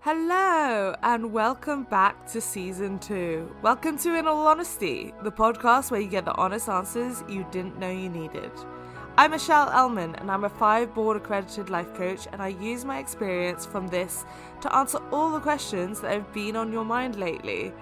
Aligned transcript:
Hello, 0.00 0.94
and 1.02 1.32
welcome 1.32 1.84
back 1.84 2.26
to 2.32 2.42
season 2.42 2.98
two. 2.98 3.50
Welcome 3.62 3.96
to 4.00 4.16
In 4.16 4.26
All 4.26 4.46
Honesty, 4.46 5.14
the 5.22 5.32
podcast 5.32 5.90
where 5.90 6.02
you 6.02 6.08
get 6.08 6.26
the 6.26 6.34
honest 6.34 6.68
answers 6.68 7.24
you 7.26 7.46
didn't 7.50 7.78
know 7.78 7.90
you 7.90 8.10
needed. 8.10 8.52
I'm 9.18 9.30
Michelle 9.30 9.70
Elman, 9.70 10.14
and 10.16 10.30
I'm 10.30 10.44
a 10.44 10.48
five 10.50 10.94
board 10.94 11.16
accredited 11.16 11.70
life 11.70 11.94
coach, 11.94 12.28
and 12.32 12.42
I 12.42 12.48
use 12.48 12.84
my 12.84 12.98
experience 12.98 13.64
from 13.64 13.88
this 13.88 14.26
to 14.60 14.76
answer 14.76 14.98
all 15.10 15.32
the 15.32 15.40
questions 15.40 16.02
that 16.02 16.12
have 16.12 16.30
been 16.34 16.54
on 16.54 16.70
your 16.70 16.84
mind 16.84 17.16
lately. 17.16 17.72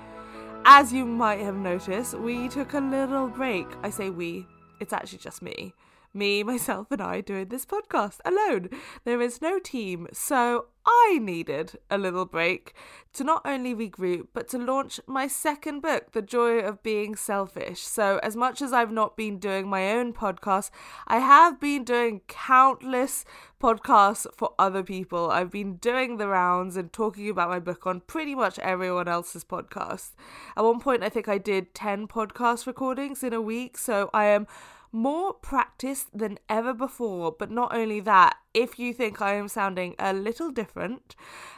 As 0.65 0.93
you 0.93 1.05
might 1.05 1.41
have 1.41 1.57
noticed, 1.57 2.15
we 2.15 2.49
took 2.49 2.75
a 2.75 2.79
little 2.79 3.27
break. 3.27 3.67
I 3.83 3.91
say 3.91 4.11
we, 4.11 4.47
it's 4.79 4.93
actually 4.93 5.19
just 5.19 5.43
me. 5.43 5.75
Me, 6.17 6.45
myself, 6.45 6.87
and 6.93 7.03
I 7.03 7.21
doing 7.21 7.49
this 7.49 7.67
podcast 7.67 8.19
alone. 8.25 8.69
There 9.05 9.21
is 9.21 9.43
no 9.43 9.59
team, 9.59 10.07
so 10.13 10.67
I 10.87 11.19
needed 11.21 11.73
a 11.91 11.99
little 11.99 12.25
break 12.25 12.73
to 13.15 13.25
not 13.25 13.43
only 13.45 13.75
regroup, 13.75 14.29
but 14.33 14.47
to 14.51 14.59
launch 14.59 15.01
my 15.09 15.27
second 15.27 15.81
book, 15.81 16.13
The 16.13 16.23
Joy 16.23 16.61
of 16.61 16.85
Being 16.85 17.17
Selfish. 17.17 17.81
So, 17.81 18.21
as 18.23 18.37
much 18.37 18.63
as 18.63 18.73
I've 18.73 18.93
not 18.93 19.17
been 19.17 19.39
doing 19.39 19.69
my 19.69 19.93
own 19.93 20.13
podcast, 20.13 20.71
I 21.09 21.19
have 21.19 21.59
been 21.59 21.83
doing 21.83 22.21
countless 22.29 23.25
podcasts 23.61 24.27
for 24.37 24.55
other 24.57 24.85
people. 24.85 25.31
I've 25.31 25.51
been 25.51 25.77
doing 25.77 26.19
the 26.19 26.29
rounds 26.29 26.77
and 26.77 26.93
talking 26.93 27.29
about 27.29 27.49
my 27.49 27.59
book 27.59 27.89
on 27.89 28.01
pretty 28.01 28.37
much 28.37 28.61
everyone 28.61 29.09
else's 29.09 29.45
podcast. 29.45 30.11
At 30.57 30.63
one 30.63 30.79
point, 30.79 31.03
I 31.03 31.09
think 31.09 31.29
I 31.29 31.39
did 31.39 31.75
10 31.75 32.07
podcast 32.07 32.69
recordings 32.69 33.25
in 33.25 33.33
a 33.33 33.41
week, 33.41 33.79
so 33.79 34.11
I 34.15 34.27
am 34.27 34.47
more 34.95 35.35
practice 35.35 36.07
than 36.15 36.39
ever 36.49 36.73
before. 36.73 37.33
But 37.37 37.51
not 37.51 37.75
only 37.75 38.01
that, 38.01 38.37
if 38.55 38.79
you 38.79 38.95
think 38.95 39.21
I 39.21 39.35
am 39.35 39.49
sounding 39.49 39.95
a 39.99 40.13
little 40.13 40.51
different, 40.51 41.17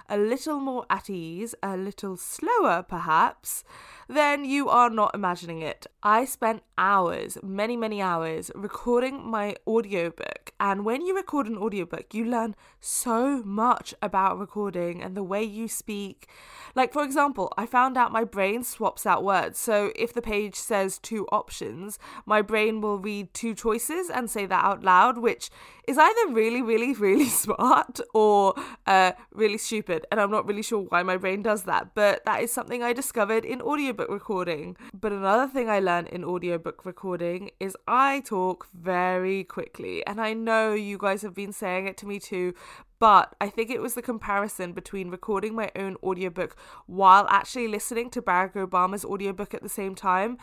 a 0.09 0.17
little 0.17 0.59
more 0.59 0.87
at 0.89 1.11
ease, 1.11 1.55
a 1.63 1.77
little 1.77 2.17
slower 2.17 2.85
perhaps, 2.89 3.65
then 4.09 4.45
you 4.45 4.69
are 4.69 4.89
not 4.89 5.15
imagining 5.15 5.61
it. 5.61 5.87
I 6.03 6.25
spent 6.25 6.63
hours, 6.79 7.39
many, 7.43 7.77
many 7.77 8.01
hours, 8.01 8.51
recording 8.55 9.29
my 9.29 9.57
audiobook. 9.67 10.53
And 10.61 10.85
when 10.85 11.05
you 11.05 11.15
record 11.15 11.49
an 11.49 11.59
audiobook, 11.59 12.15
you 12.15 12.25
learn 12.25 12.55
so 12.81 13.43
much 13.43 13.95
about 14.01 14.39
recording 14.39 15.03
and 15.03 15.17
the 15.17 15.25
way 15.25 15.43
you 15.43 15.69
speak. 15.69 16.29
Like, 16.75 16.93
for 16.93 17.03
example, 17.03 17.53
I 17.59 17.67
found 17.67 17.97
out 17.97 18.13
my 18.13 18.25
brain 18.25 18.63
swaps 18.63 19.07
out 19.07 19.25
words. 19.25 19.59
So 19.59 19.93
if 19.97 20.13
the 20.13 20.23
page 20.23 20.55
says 20.55 20.99
two 20.99 21.27
options, 21.33 21.99
my 22.25 22.43
brain 22.43 22.81
will 22.81 22.99
read 22.99 23.35
two 23.35 23.55
choices 23.55 24.09
and 24.09 24.31
say 24.31 24.47
that 24.47 24.65
out 24.65 24.85
loud, 24.85 25.19
which 25.19 25.51
is 25.87 25.99
either 25.99 26.33
really, 26.33 26.63
really, 26.63 26.93
really 26.95 27.29
smart 27.45 28.01
or 28.13 28.55
uh, 28.87 29.13
really 29.33 29.59
stupid. 29.59 30.07
And 30.11 30.21
I'm 30.21 30.31
not 30.31 30.47
really 30.47 30.63
sure 30.63 30.81
why 30.81 31.03
my 31.03 31.17
brain 31.17 31.43
does 31.43 31.63
that, 31.65 31.95
but 31.95 32.25
that 32.25 32.43
is 32.43 32.53
something 32.53 32.83
I 32.83 32.93
discovered 32.93 33.45
in 33.45 33.63
audiobook 33.63 34.09
recording. 34.09 34.77
But 34.99 35.13
another 35.13 35.51
thing 35.51 35.69
I 35.71 35.81
learned 35.81 36.09
in 36.09 36.25
audiobook 36.25 36.85
recording 36.85 37.51
is 37.61 37.77
I 37.87 38.21
talk 38.21 38.67
very 38.75 39.45
quickly. 39.45 40.05
And 40.07 40.21
I 40.21 40.33
know 40.33 40.75
you 40.75 40.99
guys 40.99 41.23
have 41.23 41.35
been 41.35 41.53
saying 41.53 41.87
it 41.87 41.97
to 41.99 42.07
me 42.07 42.19
too, 42.19 42.55
but 42.99 43.35
I 43.41 43.49
think 43.49 43.71
it 43.71 43.83
was 43.83 43.95
the 43.95 44.03
comparison 44.03 44.73
between 44.73 45.11
recording 45.11 45.55
my 45.55 45.71
own 45.77 45.97
audiobook 46.03 46.57
while 46.87 47.27
actually 47.29 47.69
listening 47.69 48.11
to 48.11 48.23
Barack 48.23 48.55
Obama's 48.55 49.05
audiobook 49.05 49.55
at 49.55 49.63
the 49.63 49.69
same 49.69 49.95
time. 49.95 50.39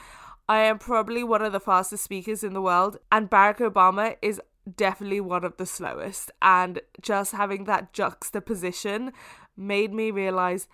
I 0.47 0.59
am 0.59 0.77
probably 0.77 1.23
one 1.23 1.41
of 1.41 1.53
the 1.53 1.59
fastest 1.59 2.03
speakers 2.03 2.43
in 2.43 2.53
the 2.53 2.61
world, 2.61 2.97
and 3.11 3.29
Barack 3.29 3.59
Obama 3.59 4.17
is 4.21 4.41
definitely 4.75 5.21
one 5.21 5.43
of 5.43 5.57
the 5.57 5.65
slowest. 5.65 6.31
And 6.41 6.81
just 7.01 7.31
having 7.33 7.65
that 7.65 7.93
juxtaposition 7.93 9.11
made 9.55 9.93
me 9.93 10.11
realize 10.11 10.67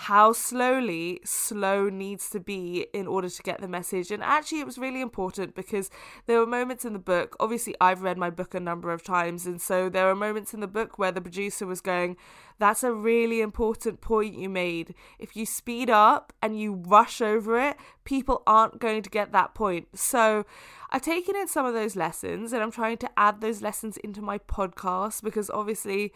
how 0.00 0.30
slowly 0.30 1.18
slow 1.24 1.88
needs 1.88 2.28
to 2.28 2.38
be 2.38 2.86
in 2.92 3.06
order 3.06 3.30
to 3.30 3.42
get 3.42 3.62
the 3.62 3.66
message. 3.66 4.10
And 4.10 4.22
actually, 4.22 4.60
it 4.60 4.66
was 4.66 4.76
really 4.76 5.00
important 5.00 5.54
because 5.54 5.90
there 6.26 6.38
were 6.38 6.46
moments 6.46 6.84
in 6.84 6.92
the 6.92 6.98
book. 6.98 7.34
Obviously, 7.40 7.74
I've 7.80 8.02
read 8.02 8.18
my 8.18 8.28
book 8.28 8.54
a 8.54 8.60
number 8.60 8.92
of 8.92 9.02
times, 9.02 9.46
and 9.46 9.58
so 9.58 9.88
there 9.88 10.04
were 10.04 10.14
moments 10.14 10.52
in 10.52 10.60
the 10.60 10.66
book 10.66 10.98
where 10.98 11.12
the 11.12 11.22
producer 11.22 11.66
was 11.66 11.80
going, 11.80 12.18
That's 12.58 12.84
a 12.84 12.92
really 12.92 13.40
important 13.40 14.02
point 14.02 14.36
you 14.36 14.50
made. 14.50 14.94
If 15.18 15.34
you 15.34 15.46
speed 15.46 15.88
up 15.88 16.34
and 16.42 16.60
you 16.60 16.74
rush 16.74 17.22
over 17.22 17.58
it, 17.58 17.78
people 18.04 18.42
aren't 18.46 18.78
going 18.78 19.00
to 19.00 19.08
get 19.08 19.32
that 19.32 19.54
point. 19.54 19.88
So, 19.98 20.44
I've 20.90 21.02
taken 21.02 21.34
in 21.36 21.48
some 21.48 21.66
of 21.66 21.74
those 21.74 21.96
lessons 21.96 22.52
and 22.52 22.62
I'm 22.62 22.70
trying 22.70 22.98
to 22.98 23.10
add 23.16 23.40
those 23.40 23.60
lessons 23.60 23.96
into 23.98 24.22
my 24.22 24.38
podcast 24.38 25.22
because 25.22 25.50
obviously 25.50 26.12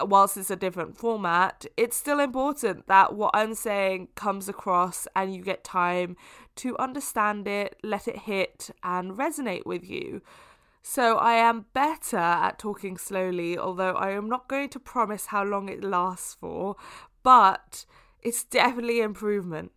whilst 0.00 0.36
it's 0.36 0.50
a 0.50 0.56
different 0.56 0.96
format, 0.96 1.66
it's 1.76 1.96
still 1.96 2.20
important 2.20 2.86
that 2.86 3.14
what 3.14 3.30
I'm 3.34 3.54
saying 3.54 4.08
comes 4.14 4.48
across 4.48 5.06
and 5.14 5.34
you 5.34 5.42
get 5.42 5.64
time 5.64 6.16
to 6.56 6.76
understand 6.78 7.46
it, 7.46 7.76
let 7.82 8.08
it 8.08 8.18
hit, 8.18 8.70
and 8.82 9.12
resonate 9.12 9.66
with 9.66 9.88
you. 9.88 10.22
So 10.82 11.16
I 11.16 11.32
am 11.32 11.66
better 11.72 12.16
at 12.16 12.58
talking 12.58 12.96
slowly, 12.96 13.58
although 13.58 13.94
I 13.94 14.10
am 14.10 14.28
not 14.28 14.48
going 14.48 14.68
to 14.70 14.78
promise 14.78 15.26
how 15.26 15.42
long 15.42 15.68
it 15.68 15.82
lasts 15.82 16.34
for, 16.34 16.76
but 17.22 17.84
it's 18.22 18.44
definitely 18.44 19.00
improvement. 19.00 19.72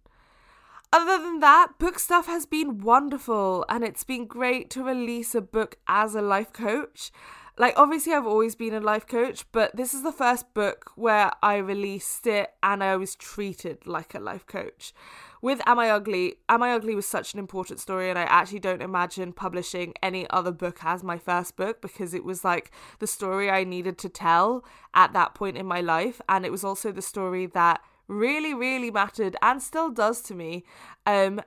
Other 0.91 1.23
than 1.23 1.39
that, 1.39 1.73
book 1.77 1.99
stuff 1.99 2.25
has 2.27 2.45
been 2.45 2.79
wonderful 2.79 3.63
and 3.69 3.83
it's 3.83 4.03
been 4.03 4.25
great 4.25 4.69
to 4.71 4.83
release 4.83 5.35
a 5.35 5.41
book 5.41 5.77
as 5.87 6.15
a 6.15 6.21
life 6.21 6.51
coach 6.51 7.11
like 7.59 7.73
obviously 7.77 8.13
I've 8.13 8.25
always 8.25 8.55
been 8.55 8.73
a 8.73 8.79
life 8.79 9.05
coach, 9.05 9.45
but 9.51 9.75
this 9.75 9.93
is 9.93 10.01
the 10.01 10.13
first 10.13 10.53
book 10.53 10.93
where 10.95 11.31
I 11.43 11.57
released 11.57 12.25
it 12.25 12.51
and 12.63 12.81
I 12.81 12.95
was 12.95 13.15
treated 13.15 13.85
like 13.85 14.15
a 14.15 14.19
life 14.19 14.47
coach. 14.47 14.93
With 15.41 15.61
Am 15.65 15.77
I 15.77 15.89
Ugly, 15.89 16.35
Am 16.47 16.63
I 16.63 16.71
Ugly 16.71 16.95
was 16.95 17.05
such 17.05 17.33
an 17.33 17.39
important 17.39 17.81
story, 17.81 18.09
and 18.09 18.17
I 18.17 18.23
actually 18.23 18.59
don't 18.59 18.81
imagine 18.81 19.33
publishing 19.33 19.93
any 20.01 20.29
other 20.29 20.51
book 20.51 20.79
as 20.83 21.03
my 21.03 21.17
first 21.17 21.57
book 21.57 21.81
because 21.81 22.13
it 22.13 22.23
was 22.23 22.45
like 22.45 22.71
the 22.99 23.07
story 23.07 23.49
I 23.49 23.65
needed 23.65 23.97
to 23.99 24.09
tell 24.09 24.63
at 24.93 25.11
that 25.13 25.35
point 25.35 25.57
in 25.57 25.65
my 25.65 25.81
life, 25.81 26.21
and 26.29 26.45
it 26.45 26.51
was 26.51 26.63
also 26.63 26.91
the 26.93 27.01
story 27.01 27.45
that 27.47 27.81
really, 28.07 28.53
really 28.53 28.89
mattered 28.89 29.35
and 29.41 29.61
still 29.61 29.89
does 29.89 30.21
to 30.23 30.33
me. 30.33 30.63
Um, 31.05 31.41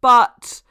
but 0.00 0.62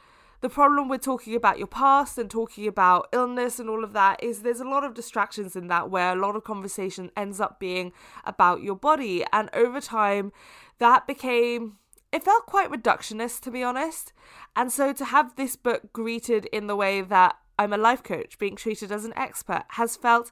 the 0.46 0.50
problem 0.50 0.88
with 0.88 1.02
talking 1.02 1.34
about 1.34 1.58
your 1.58 1.66
past 1.66 2.20
and 2.20 2.30
talking 2.30 2.68
about 2.68 3.08
illness 3.12 3.58
and 3.58 3.68
all 3.68 3.84
of 3.84 3.94
that 3.94 4.22
is 4.22 4.44
there's 4.44 4.60
a 4.60 4.64
lot 4.64 4.84
of 4.84 4.94
distractions 4.94 5.56
in 5.56 5.70
that 5.70 5.90
where 5.90 6.14
a 6.14 6.16
lot 6.16 6.36
of 6.36 6.44
conversation 6.44 7.10
ends 7.18 7.42
up 7.42 7.60
being 7.60 7.92
about 8.26 8.62
your 8.62 8.76
body. 8.76 9.26
And 9.34 9.50
over 9.54 9.82
time 9.82 10.32
that 10.78 11.08
became 11.08 11.78
it 12.12 12.24
felt 12.24 12.46
quite 12.46 12.72
reductionist 12.72 13.42
to 13.42 13.50
be 13.50 13.64
honest. 13.64 14.14
And 14.56 14.72
so 14.72 14.94
to 14.94 15.06
have 15.06 15.36
this 15.36 15.56
book 15.56 15.92
greeted 15.92 16.46
in 16.54 16.68
the 16.68 16.76
way 16.76 17.02
that 17.02 17.38
I'm 17.58 17.74
a 17.74 17.78
life 17.78 18.04
coach 18.04 18.38
being 18.38 18.56
treated 18.56 18.92
as 18.92 19.04
an 19.04 19.18
expert 19.18 19.64
has 19.70 19.96
felt 19.96 20.32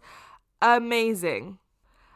amazing 0.62 1.58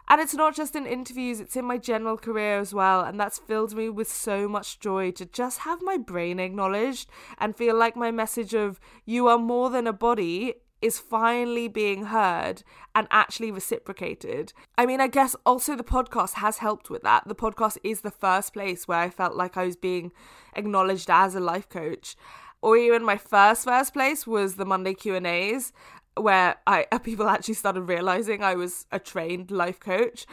And 0.09 0.21
it's 0.21 0.33
not 0.33 0.55
just 0.55 0.75
in 0.75 0.85
interviews, 0.85 1.39
it's 1.39 1.55
in 1.55 1.65
my 1.65 1.77
general 1.77 2.17
career 2.17 2.59
as 2.59 2.73
well. 2.73 3.01
And 3.01 3.19
that's 3.19 3.39
filled 3.39 3.75
me 3.75 3.89
with 3.89 4.09
so 4.09 4.47
much 4.47 4.79
joy 4.79 5.11
to 5.11 5.25
just 5.25 5.59
have 5.59 5.81
my 5.81 5.97
brain 5.97 6.39
acknowledged 6.39 7.09
and 7.37 7.55
feel 7.55 7.75
like 7.75 7.95
my 7.95 8.11
message 8.11 8.53
of 8.53 8.79
you 9.05 9.27
are 9.27 9.37
more 9.37 9.69
than 9.69 9.85
a 9.85 9.93
body 9.93 10.55
is 10.81 10.99
finally 10.99 11.67
being 11.67 12.05
heard 12.05 12.63
and 12.93 13.07
actually 13.09 13.51
reciprocated. 13.51 14.53
I 14.77 14.85
mean, 14.85 15.01
I 15.01 15.07
guess 15.07 15.35
also 15.45 15.75
the 15.75 15.83
podcast 15.83 16.33
has 16.33 16.59
helped 16.59 16.89
with 16.89 17.01
that. 17.01 17.27
The 17.27 17.35
podcast 17.35 17.77
is 17.83 18.01
the 18.01 18.11
first 18.11 18.53
place 18.53 18.87
where 18.87 18.99
I 18.99 19.09
felt 19.09 19.35
like 19.35 19.57
I 19.57 19.65
was 19.65 19.75
being 19.75 20.11
acknowledged 20.55 21.09
as 21.09 21.35
a 21.35 21.39
life 21.39 21.67
coach. 21.67 22.15
Or 22.61 22.75
even 22.75 23.03
my 23.03 23.17
first 23.17 23.65
first 23.65 23.93
place 23.93 24.25
was 24.25 24.55
the 24.55 24.65
Monday 24.65 24.93
Q&As 24.93 25.73
where 26.21 26.57
I 26.65 26.83
people 27.03 27.27
actually 27.27 27.55
started 27.55 27.81
realizing 27.81 28.43
I 28.43 28.55
was 28.55 28.85
a 28.91 28.99
trained 28.99 29.51
life 29.51 29.79
coach. 29.79 30.25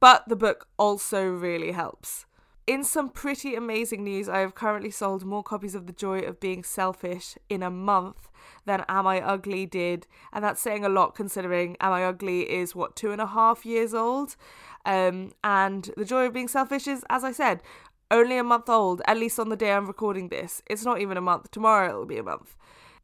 But 0.00 0.28
the 0.28 0.36
book 0.36 0.68
also 0.78 1.26
really 1.26 1.72
helps. 1.72 2.24
In 2.66 2.84
some 2.84 3.08
pretty 3.08 3.54
amazing 3.54 4.04
news, 4.04 4.28
I 4.28 4.40
have 4.40 4.54
currently 4.54 4.90
sold 4.90 5.24
more 5.24 5.42
copies 5.42 5.74
of 5.74 5.86
The 5.86 5.92
Joy 5.92 6.20
of 6.20 6.38
Being 6.38 6.62
Selfish 6.62 7.38
in 7.48 7.62
a 7.62 7.70
month 7.70 8.28
than 8.66 8.84
Am 8.88 9.06
I 9.06 9.22
Ugly 9.22 9.66
did. 9.66 10.06
And 10.32 10.44
that's 10.44 10.60
saying 10.60 10.84
a 10.84 10.90
lot 10.90 11.14
considering 11.14 11.76
Am 11.80 11.92
I 11.92 12.04
Ugly 12.04 12.42
is 12.50 12.74
what, 12.74 12.94
two 12.94 13.10
and 13.10 13.22
a 13.22 13.26
half 13.26 13.64
years 13.64 13.94
old? 13.94 14.36
Um, 14.84 15.32
and 15.42 15.90
The 15.96 16.04
Joy 16.04 16.26
of 16.26 16.34
Being 16.34 16.46
Selfish 16.46 16.86
is, 16.86 17.04
as 17.08 17.24
I 17.24 17.32
said, 17.32 17.62
only 18.10 18.38
a 18.38 18.44
month 18.44 18.68
old, 18.68 19.02
at 19.06 19.16
least 19.16 19.38
on 19.38 19.48
the 19.48 19.56
day 19.56 19.72
I'm 19.72 19.86
recording 19.86 20.28
this. 20.28 20.62
It's 20.66 20.84
not 20.84 21.00
even 21.00 21.16
a 21.16 21.22
month. 21.22 21.50
Tomorrow 21.50 21.88
it'll 21.88 22.06
be 22.06 22.18
a 22.18 22.22
month. 22.22 22.54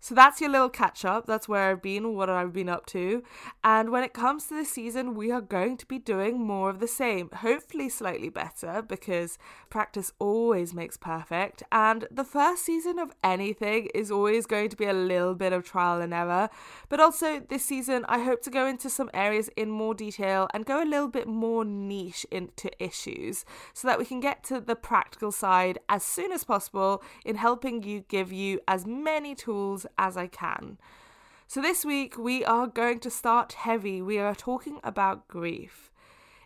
So 0.05 0.15
that's 0.15 0.39
your 0.39 0.51
little 0.51 0.69
catch 0.69 1.07
up. 1.07 1.25
That's 1.25 1.49
where 1.49 1.71
I've 1.71 1.81
been, 1.81 2.15
what 2.15 2.29
I've 2.29 2.53
been 2.53 2.69
up 2.69 2.85
to. 2.89 3.23
And 3.65 3.89
when 3.89 4.05
it 4.05 4.13
comes 4.13 4.47
to 4.49 4.55
the 4.55 4.67
season, 4.67 5.15
we 5.15 5.31
are 5.31 5.41
going 5.41 5.79
to 5.79 5.87
be 5.87 5.99
doing 5.99 6.43
more 6.43 6.69
of 6.69 6.79
the 6.79 6.87
same. 6.87 7.31
Hopefully, 7.37 7.89
slightly 7.89 8.29
better 8.29 8.83
because 8.87 9.39
practice 9.71 10.13
always 10.19 10.75
makes 10.75 10.99
perfect. 10.99 11.63
And 11.73 12.07
the 12.11 12.23
first 12.23 12.67
season 12.67 12.99
of 12.99 13.13
anything 13.25 13.89
is 13.95 14.11
always 14.11 14.45
going 14.45 14.69
to 14.69 14.77
be 14.77 14.85
a 14.85 14.93
little 14.93 15.35
bit 15.35 15.55
of 15.55 15.65
trial 15.65 16.03
and 16.03 16.13
error. 16.13 16.51
But 16.91 17.01
also, 17.01 17.41
this 17.41 17.65
season, 17.65 18.05
I 18.07 18.19
hope 18.19 18.43
to 18.43 18.51
go 18.51 18.67
into 18.67 18.91
some 18.91 19.09
areas 19.15 19.49
in 19.57 19.71
more 19.71 19.95
detail 19.95 20.49
and 20.53 20.67
go 20.67 20.83
a 20.83 20.85
little 20.85 21.09
bit 21.09 21.27
more 21.27 21.65
niche 21.65 22.27
into 22.31 22.71
issues 22.79 23.47
so 23.73 23.89
that 23.89 23.99
we 23.99 24.05
can 24.05 24.21
get 24.21 24.45
to 24.45 24.61
the 24.61 24.77
practical 24.77 25.33
side 25.33 25.79
as 25.89 26.03
soon 26.03 26.31
as 26.31 26.45
possible 26.45 27.03
in 27.25 27.37
helping 27.37 27.83
you 27.85 28.05
give 28.07 28.31
you 28.31 28.61
as 28.69 28.85
many 28.85 29.35
tools 29.35 29.87
as 29.99 30.17
I 30.17 30.27
can. 30.27 30.79
So, 31.47 31.61
this 31.61 31.85
week 31.85 32.17
we 32.19 32.45
are 32.45 32.67
going 32.67 33.01
to 33.01 33.11
start 33.11 33.53
heavy. 33.53 34.01
We 34.03 34.19
are 34.19 34.35
talking 34.35 34.81
about 34.83 35.29
grief. 35.29 35.91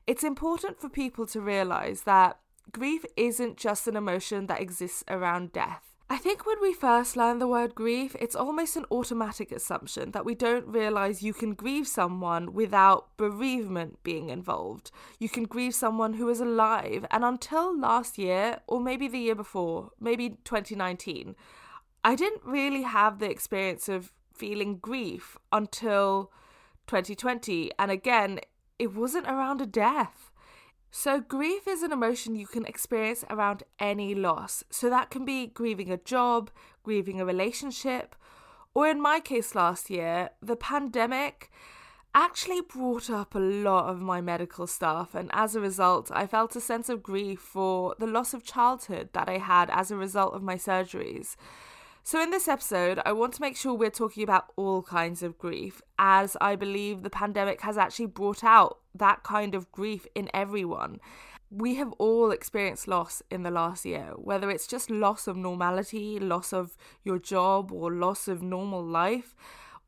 It's 0.06 0.24
important 0.24 0.80
for 0.80 0.88
people 0.88 1.26
to 1.26 1.40
realize 1.40 2.02
that 2.02 2.38
grief 2.72 3.04
isn't 3.16 3.56
just 3.56 3.86
an 3.86 3.96
emotion 3.96 4.46
that 4.46 4.60
exists 4.60 5.04
around 5.08 5.52
death. 5.52 5.88
I 6.10 6.16
think 6.16 6.46
when 6.46 6.56
we 6.62 6.72
first 6.72 7.18
learn 7.18 7.38
the 7.38 7.46
word 7.46 7.74
grief, 7.74 8.16
it's 8.18 8.34
almost 8.34 8.76
an 8.76 8.86
automatic 8.90 9.52
assumption 9.52 10.12
that 10.12 10.24
we 10.24 10.34
don't 10.34 10.66
realize 10.66 11.22
you 11.22 11.34
can 11.34 11.52
grieve 11.52 11.86
someone 11.86 12.54
without 12.54 13.14
bereavement 13.18 14.02
being 14.02 14.30
involved. 14.30 14.90
You 15.18 15.28
can 15.28 15.44
grieve 15.44 15.74
someone 15.74 16.14
who 16.14 16.30
is 16.30 16.40
alive. 16.40 17.04
And 17.10 17.26
until 17.26 17.78
last 17.78 18.16
year, 18.16 18.60
or 18.66 18.80
maybe 18.80 19.06
the 19.06 19.18
year 19.18 19.34
before, 19.34 19.90
maybe 20.00 20.38
2019, 20.44 21.36
I 22.08 22.14
didn't 22.14 22.40
really 22.42 22.84
have 22.84 23.18
the 23.18 23.30
experience 23.30 23.86
of 23.86 24.14
feeling 24.32 24.78
grief 24.78 25.36
until 25.52 26.32
2020. 26.86 27.70
And 27.78 27.90
again, 27.90 28.40
it 28.78 28.94
wasn't 28.94 29.26
around 29.26 29.60
a 29.60 29.66
death. 29.66 30.32
So, 30.90 31.20
grief 31.20 31.68
is 31.68 31.82
an 31.82 31.92
emotion 31.92 32.34
you 32.34 32.46
can 32.46 32.64
experience 32.64 33.26
around 33.28 33.62
any 33.78 34.14
loss. 34.14 34.64
So, 34.70 34.88
that 34.88 35.10
can 35.10 35.26
be 35.26 35.48
grieving 35.48 35.90
a 35.90 35.98
job, 35.98 36.50
grieving 36.82 37.20
a 37.20 37.26
relationship, 37.26 38.16
or 38.72 38.88
in 38.88 39.02
my 39.02 39.20
case 39.20 39.54
last 39.54 39.90
year, 39.90 40.30
the 40.40 40.56
pandemic 40.56 41.50
actually 42.14 42.62
brought 42.62 43.10
up 43.10 43.34
a 43.34 43.38
lot 43.38 43.90
of 43.90 44.00
my 44.00 44.22
medical 44.22 44.66
stuff, 44.66 45.14
and 45.14 45.28
as 45.34 45.54
a 45.54 45.60
result, 45.60 46.10
I 46.14 46.26
felt 46.26 46.56
a 46.56 46.60
sense 46.62 46.88
of 46.88 47.02
grief 47.02 47.38
for 47.38 47.94
the 47.98 48.06
loss 48.06 48.32
of 48.32 48.44
childhood 48.44 49.10
that 49.12 49.28
I 49.28 49.36
had 49.36 49.68
as 49.68 49.90
a 49.90 49.96
result 49.96 50.32
of 50.32 50.42
my 50.42 50.54
surgeries. 50.54 51.36
So, 52.08 52.22
in 52.22 52.30
this 52.30 52.48
episode, 52.48 53.02
I 53.04 53.12
want 53.12 53.34
to 53.34 53.42
make 53.42 53.54
sure 53.54 53.74
we're 53.74 53.90
talking 53.90 54.22
about 54.22 54.50
all 54.56 54.82
kinds 54.82 55.22
of 55.22 55.36
grief, 55.36 55.82
as 55.98 56.38
I 56.40 56.56
believe 56.56 57.02
the 57.02 57.10
pandemic 57.10 57.60
has 57.60 57.76
actually 57.76 58.06
brought 58.06 58.42
out 58.42 58.78
that 58.94 59.24
kind 59.24 59.54
of 59.54 59.70
grief 59.72 60.06
in 60.14 60.30
everyone. 60.32 61.00
We 61.50 61.74
have 61.74 61.92
all 61.98 62.30
experienced 62.30 62.88
loss 62.88 63.22
in 63.30 63.42
the 63.42 63.50
last 63.50 63.84
year, 63.84 64.14
whether 64.16 64.50
it's 64.50 64.66
just 64.66 64.88
loss 64.88 65.26
of 65.26 65.36
normality, 65.36 66.18
loss 66.18 66.54
of 66.54 66.78
your 67.04 67.18
job, 67.18 67.70
or 67.70 67.92
loss 67.92 68.26
of 68.26 68.40
normal 68.40 68.82
life. 68.82 69.36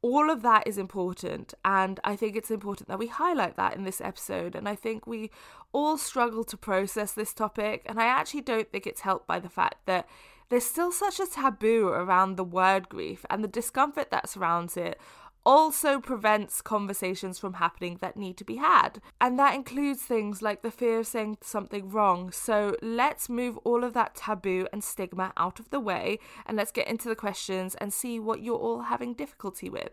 All 0.03 0.29
of 0.29 0.43
that 0.43 0.67
is 0.67 0.77
important, 0.77 1.55
and 1.65 2.01
I 2.05 2.17
think 2.17 2.37
it's 2.37 2.51
important 2.51 2.91
that 2.91 2.99
we 2.99 3.07
highlight 3.07 3.57
that 3.57 3.77
in 3.77 3.85
this 3.85 4.03
episode. 4.03 4.55
And 4.55 4.69
I 4.69 4.75
think 4.75 5.07
we 5.07 5.31
all 5.73 5.97
struggle 5.97 6.45
to 6.45 6.59
process 6.59 7.13
this 7.13 7.33
topic, 7.33 7.81
and 7.87 7.99
I 7.99 8.05
actually 8.05 8.43
don't 8.43 8.71
think 8.71 8.87
it's 8.87 9.01
helped 9.01 9.27
by 9.27 9.39
the 9.39 9.49
fact 9.49 9.87
that 9.87 10.07
there's 10.51 10.65
still 10.65 10.93
such 10.93 11.19
a 11.19 11.27
taboo 11.27 11.89
around 11.89 12.37
the 12.37 12.45
word 12.45 12.89
grief, 12.89 13.25
and 13.31 13.43
the 13.43 13.49
discomfort 13.49 14.11
that 14.11 14.29
surrounds 14.29 14.77
it 14.77 15.01
also 15.45 16.01
prevents 16.01 16.61
conversations 16.61 17.39
from 17.39 17.55
happening 17.55 17.99
that 18.01 18.17
need 18.17 18.37
to 18.37 18.45
be 18.45 18.57
had. 18.57 19.01
And 19.21 19.39
that 19.39 19.55
includes 19.55 20.03
things 20.03 20.43
like 20.43 20.63
the 20.63 20.71
fear 20.71 21.01
of 21.01 21.07
saying 21.07 21.39
something 21.43 21.89
wrong. 21.89 22.31
So 22.31 22.77
let's 22.83 23.29
move 23.29 23.57
all 23.59 23.85
of 23.85 23.95
that 23.95 24.15
taboo 24.15 24.67
and 24.73 24.85
stigma 24.85 25.33
out 25.37 25.59
of 25.59 25.71
the 25.71 25.81
way 25.81 26.19
and 26.47 26.57
let's 26.57 26.73
get 26.73 26.89
into 26.89 27.09
the 27.09 27.17
questions 27.17 27.75
and 27.77 27.93
see 27.93 28.21
what 28.21 28.43
you're 28.43 28.59
all 28.59 28.83
having 28.83 29.15
difficulty 29.15 29.71
with. 29.71 29.93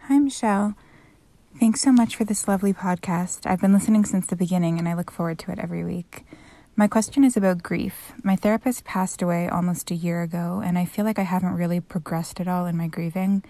Hi, 0.00 0.18
Michelle. 0.18 0.74
Thanks 1.60 1.80
so 1.80 1.92
much 1.92 2.16
for 2.16 2.24
this 2.24 2.48
lovely 2.48 2.72
podcast. 2.72 3.46
I've 3.46 3.60
been 3.60 3.72
listening 3.72 4.04
since 4.04 4.26
the 4.26 4.36
beginning 4.36 4.78
and 4.78 4.88
I 4.88 4.94
look 4.94 5.12
forward 5.12 5.38
to 5.40 5.52
it 5.52 5.58
every 5.60 5.84
week. 5.84 6.24
My 6.74 6.88
question 6.88 7.22
is 7.22 7.36
about 7.36 7.62
grief. 7.62 8.14
My 8.22 8.34
therapist 8.34 8.84
passed 8.84 9.20
away 9.20 9.46
almost 9.46 9.90
a 9.90 9.94
year 9.94 10.22
ago, 10.22 10.62
and 10.64 10.78
I 10.78 10.86
feel 10.86 11.04
like 11.04 11.18
I 11.18 11.22
haven't 11.22 11.56
really 11.56 11.80
progressed 11.80 12.40
at 12.40 12.48
all 12.48 12.64
in 12.64 12.78
my 12.78 12.86
grieving. 12.86 13.44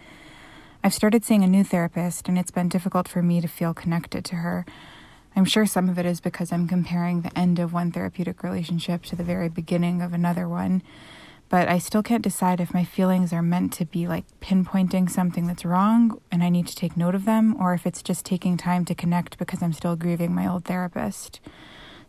I've 0.83 0.93
started 0.93 1.25
seeing 1.25 1.45
a 1.45 1.47
new 1.47 1.63
therapist, 1.63 2.29
and 2.29 2.37
it's 2.37 2.51
been 2.51 2.69
difficult 2.69 3.07
for 3.07 3.23
me 3.23 3.41
to 3.41 3.47
feel 3.47 3.75
connected 3.75 4.25
to 4.25 4.37
her. 4.37 4.67
I'm 5.37 5.45
sure 5.45 5.67
some 5.67 5.89
of 5.89 6.01
it 6.01 6.05
is 6.05 6.21
because 6.21 6.51
I'm 6.51 6.67
comparing 6.67 7.21
the 7.21 7.39
end 7.39 7.61
of 7.61 7.73
one 7.73 7.93
therapeutic 7.93 8.43
relationship 8.43 9.05
to 9.05 9.17
the 9.17 9.23
very 9.23 9.49
beginning 9.49 10.03
of 10.03 10.13
another 10.13 10.49
one, 10.49 10.83
but 11.49 11.69
I 11.69 11.79
still 11.79 12.03
can't 12.03 12.25
decide 12.25 12.61
if 12.61 12.75
my 12.75 12.85
feelings 12.85 13.33
are 13.33 13.41
meant 13.41 13.73
to 13.75 13.85
be 13.85 14.09
like 14.09 14.25
pinpointing 14.41 15.09
something 15.09 15.47
that's 15.47 15.65
wrong 15.65 16.21
and 16.33 16.43
I 16.43 16.49
need 16.49 16.67
to 16.67 16.75
take 16.75 16.97
note 16.97 17.15
of 17.15 17.25
them, 17.25 17.55
or 17.61 17.73
if 17.73 17.87
it's 17.87 18.03
just 18.03 18.27
taking 18.27 18.57
time 18.57 18.85
to 18.87 18.97
connect 18.97 19.39
because 19.39 19.63
I'm 19.63 19.73
still 19.73 19.95
grieving 19.95 20.35
my 20.35 20.49
old 20.49 20.65
therapist. 20.65 21.39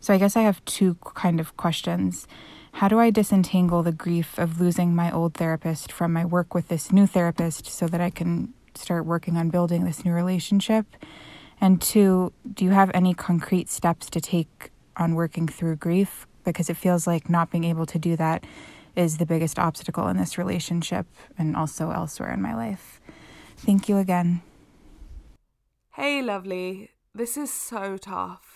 So 0.03 0.13
I 0.13 0.17
guess 0.17 0.35
I 0.35 0.41
have 0.41 0.63
two 0.65 0.95
kind 0.95 1.39
of 1.39 1.55
questions. 1.55 2.27
How 2.73 2.89
do 2.89 2.99
I 2.99 3.09
disentangle 3.09 3.83
the 3.83 3.93
grief 3.93 4.37
of 4.37 4.59
losing 4.59 4.93
my 4.93 5.09
old 5.09 5.33
therapist 5.33 5.93
from 5.93 6.11
my 6.11 6.25
work 6.25 6.53
with 6.53 6.67
this 6.67 6.91
new 6.91 7.07
therapist 7.07 7.67
so 7.67 7.87
that 7.87 8.01
I 8.01 8.09
can 8.09 8.53
start 8.75 9.05
working 9.05 9.37
on 9.37 9.49
building 9.49 9.85
this 9.85 10.03
new 10.03 10.11
relationship? 10.11 10.85
And 11.61 11.81
two, 11.81 12.33
do 12.53 12.65
you 12.65 12.71
have 12.71 12.91
any 12.93 13.13
concrete 13.13 13.69
steps 13.69 14.09
to 14.09 14.19
take 14.19 14.71
on 14.97 15.15
working 15.15 15.47
through 15.47 15.77
grief? 15.77 16.27
Because 16.43 16.69
it 16.69 16.75
feels 16.75 17.07
like 17.07 17.29
not 17.29 17.49
being 17.49 17.63
able 17.63 17.85
to 17.85 17.97
do 17.97 18.17
that 18.17 18.43
is 18.97 19.19
the 19.19 19.25
biggest 19.25 19.57
obstacle 19.57 20.09
in 20.09 20.17
this 20.17 20.37
relationship 20.37 21.07
and 21.37 21.55
also 21.55 21.91
elsewhere 21.91 22.33
in 22.33 22.41
my 22.41 22.53
life. 22.53 22.99
Thank 23.55 23.87
you 23.87 23.99
again. 23.99 24.41
Hey, 25.93 26.21
lovely. 26.21 26.89
This 27.15 27.37
is 27.37 27.53
so 27.53 27.95
tough 27.95 28.52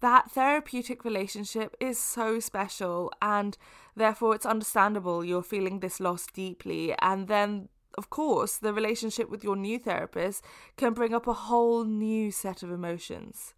that 0.00 0.30
therapeutic 0.30 1.04
relationship 1.04 1.76
is 1.80 1.98
so 1.98 2.40
special 2.40 3.12
and 3.20 3.56
therefore 3.96 4.34
it's 4.34 4.46
understandable 4.46 5.24
you're 5.24 5.42
feeling 5.42 5.80
this 5.80 6.00
loss 6.00 6.26
deeply 6.26 6.94
and 7.00 7.28
then 7.28 7.68
of 7.98 8.10
course 8.10 8.56
the 8.56 8.72
relationship 8.72 9.28
with 9.30 9.44
your 9.44 9.56
new 9.56 9.78
therapist 9.78 10.44
can 10.76 10.92
bring 10.92 11.14
up 11.14 11.26
a 11.26 11.32
whole 11.32 11.84
new 11.84 12.30
set 12.30 12.62
of 12.62 12.70
emotions 12.70 13.54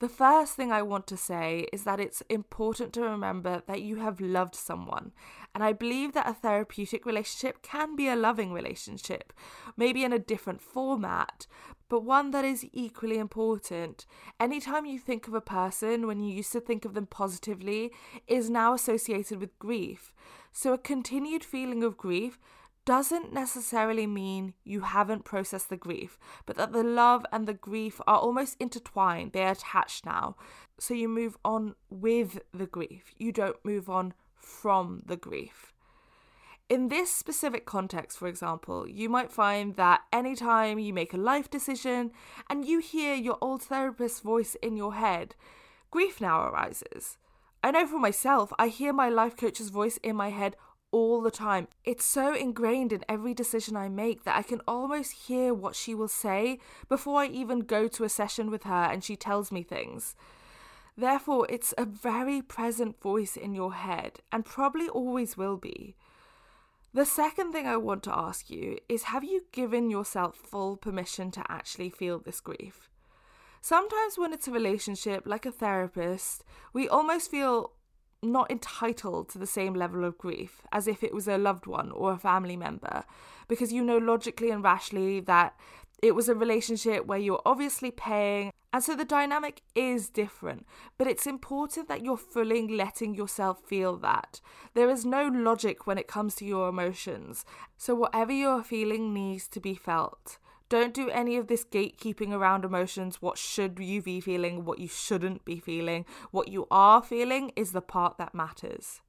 the 0.00 0.08
first 0.08 0.54
thing 0.54 0.70
I 0.70 0.82
want 0.82 1.08
to 1.08 1.16
say 1.16 1.66
is 1.72 1.82
that 1.82 1.98
it's 1.98 2.22
important 2.28 2.92
to 2.92 3.02
remember 3.02 3.62
that 3.66 3.82
you 3.82 3.96
have 3.96 4.20
loved 4.20 4.54
someone. 4.54 5.10
And 5.52 5.64
I 5.64 5.72
believe 5.72 6.12
that 6.12 6.28
a 6.28 6.34
therapeutic 6.34 7.04
relationship 7.04 7.62
can 7.62 7.96
be 7.96 8.06
a 8.06 8.14
loving 8.14 8.52
relationship, 8.52 9.32
maybe 9.76 10.04
in 10.04 10.12
a 10.12 10.18
different 10.20 10.60
format, 10.60 11.48
but 11.88 12.04
one 12.04 12.30
that 12.32 12.44
is 12.44 12.66
equally 12.72 13.18
important. 13.18 14.06
Anytime 14.38 14.86
you 14.86 14.98
think 14.98 15.26
of 15.26 15.34
a 15.34 15.40
person 15.40 16.06
when 16.06 16.20
you 16.20 16.34
used 16.34 16.52
to 16.52 16.60
think 16.60 16.84
of 16.84 16.94
them 16.94 17.06
positively 17.06 17.92
is 18.26 18.50
now 18.50 18.74
associated 18.74 19.40
with 19.40 19.58
grief. 19.58 20.12
So 20.52 20.72
a 20.72 20.78
continued 20.78 21.44
feeling 21.44 21.82
of 21.82 21.96
grief 21.96 22.38
doesn't 22.84 23.34
necessarily 23.34 24.06
mean 24.06 24.54
you 24.64 24.80
haven't 24.80 25.24
processed 25.24 25.68
the 25.68 25.76
grief, 25.76 26.18
but 26.46 26.56
that 26.56 26.72
the 26.72 26.82
love 26.82 27.26
and 27.30 27.46
the 27.46 27.52
grief 27.52 28.00
are 28.06 28.18
almost 28.18 28.56
intertwined. 28.58 29.32
They're 29.32 29.52
attached 29.52 30.06
now. 30.06 30.36
So 30.78 30.94
you 30.94 31.06
move 31.08 31.36
on 31.44 31.74
with 31.90 32.38
the 32.54 32.66
grief, 32.66 33.12
you 33.18 33.30
don't 33.30 33.62
move 33.62 33.90
on 33.90 34.14
from 34.36 35.02
the 35.04 35.16
grief. 35.16 35.74
In 36.68 36.88
this 36.88 37.10
specific 37.10 37.64
context, 37.64 38.18
for 38.18 38.28
example, 38.28 38.86
you 38.86 39.08
might 39.08 39.32
find 39.32 39.76
that 39.76 40.02
anytime 40.12 40.78
you 40.78 40.92
make 40.92 41.14
a 41.14 41.16
life 41.16 41.48
decision 41.48 42.10
and 42.50 42.66
you 42.66 42.78
hear 42.78 43.14
your 43.14 43.38
old 43.40 43.62
therapist's 43.62 44.20
voice 44.20 44.54
in 44.56 44.76
your 44.76 44.92
head, 44.92 45.34
grief 45.90 46.20
now 46.20 46.46
arises. 46.46 47.16
I 47.64 47.70
know 47.70 47.86
for 47.86 47.98
myself, 47.98 48.52
I 48.58 48.68
hear 48.68 48.92
my 48.92 49.08
life 49.08 49.34
coach's 49.34 49.70
voice 49.70 49.96
in 50.02 50.14
my 50.14 50.28
head 50.28 50.56
all 50.90 51.22
the 51.22 51.30
time. 51.30 51.68
It's 51.84 52.04
so 52.04 52.34
ingrained 52.34 52.92
in 52.92 53.04
every 53.08 53.32
decision 53.32 53.74
I 53.74 53.88
make 53.88 54.24
that 54.24 54.36
I 54.36 54.42
can 54.42 54.60
almost 54.68 55.26
hear 55.26 55.54
what 55.54 55.74
she 55.74 55.94
will 55.94 56.08
say 56.08 56.58
before 56.86 57.22
I 57.22 57.28
even 57.28 57.60
go 57.60 57.88
to 57.88 58.04
a 58.04 58.10
session 58.10 58.50
with 58.50 58.64
her 58.64 58.84
and 58.92 59.02
she 59.02 59.16
tells 59.16 59.50
me 59.50 59.62
things. 59.62 60.14
Therefore, 60.98 61.46
it's 61.48 61.72
a 61.78 61.86
very 61.86 62.42
present 62.42 63.00
voice 63.00 63.36
in 63.36 63.54
your 63.54 63.72
head 63.72 64.20
and 64.30 64.44
probably 64.44 64.88
always 64.88 65.34
will 65.34 65.56
be. 65.56 65.96
The 66.94 67.04
second 67.04 67.52
thing 67.52 67.66
I 67.66 67.76
want 67.76 68.02
to 68.04 68.16
ask 68.16 68.48
you 68.48 68.78
is 68.88 69.04
have 69.04 69.22
you 69.22 69.44
given 69.52 69.90
yourself 69.90 70.36
full 70.36 70.76
permission 70.76 71.30
to 71.32 71.44
actually 71.48 71.90
feel 71.90 72.18
this 72.18 72.40
grief? 72.40 72.88
Sometimes, 73.60 74.16
when 74.16 74.32
it's 74.32 74.48
a 74.48 74.52
relationship 74.52 75.24
like 75.26 75.44
a 75.44 75.52
therapist, 75.52 76.44
we 76.72 76.88
almost 76.88 77.30
feel 77.30 77.72
not 78.22 78.50
entitled 78.50 79.28
to 79.28 79.38
the 79.38 79.46
same 79.46 79.74
level 79.74 80.04
of 80.04 80.18
grief 80.18 80.62
as 80.72 80.88
if 80.88 81.02
it 81.02 81.14
was 81.14 81.28
a 81.28 81.38
loved 81.38 81.66
one 81.66 81.90
or 81.90 82.12
a 82.12 82.18
family 82.18 82.56
member, 82.56 83.04
because 83.48 83.72
you 83.72 83.84
know 83.84 83.98
logically 83.98 84.50
and 84.50 84.64
rationally 84.64 85.20
that 85.20 85.54
it 86.02 86.14
was 86.14 86.28
a 86.28 86.34
relationship 86.34 87.06
where 87.06 87.18
you're 87.18 87.42
obviously 87.44 87.90
paying, 87.90 88.52
and 88.72 88.84
so 88.84 88.94
the 88.94 89.04
dynamic 89.04 89.62
is 89.74 90.08
different. 90.08 90.66
But 90.96 91.06
it's 91.06 91.26
important 91.26 91.88
that 91.88 92.02
you're 92.02 92.16
fully 92.16 92.68
letting 92.68 93.14
yourself 93.14 93.60
feel 93.66 93.96
that. 93.98 94.40
There 94.74 94.90
is 94.90 95.04
no 95.04 95.26
logic 95.26 95.86
when 95.86 95.98
it 95.98 96.06
comes 96.06 96.34
to 96.36 96.44
your 96.44 96.68
emotions, 96.68 97.44
so 97.76 97.94
whatever 97.94 98.32
you're 98.32 98.62
feeling 98.62 99.12
needs 99.12 99.48
to 99.48 99.60
be 99.60 99.74
felt. 99.74 100.38
Don't 100.68 100.92
do 100.92 101.08
any 101.08 101.36
of 101.38 101.46
this 101.46 101.64
gatekeeping 101.64 102.32
around 102.32 102.64
emotions. 102.64 103.22
What 103.22 103.38
should 103.38 103.78
you 103.78 104.02
be 104.02 104.20
feeling? 104.20 104.66
What 104.66 104.78
you 104.78 104.88
shouldn't 104.88 105.46
be 105.46 105.58
feeling? 105.58 106.04
What 106.30 106.48
you 106.48 106.66
are 106.70 107.02
feeling 107.02 107.52
is 107.56 107.72
the 107.72 107.80
part 107.80 108.18
that 108.18 108.34
matters. 108.34 109.00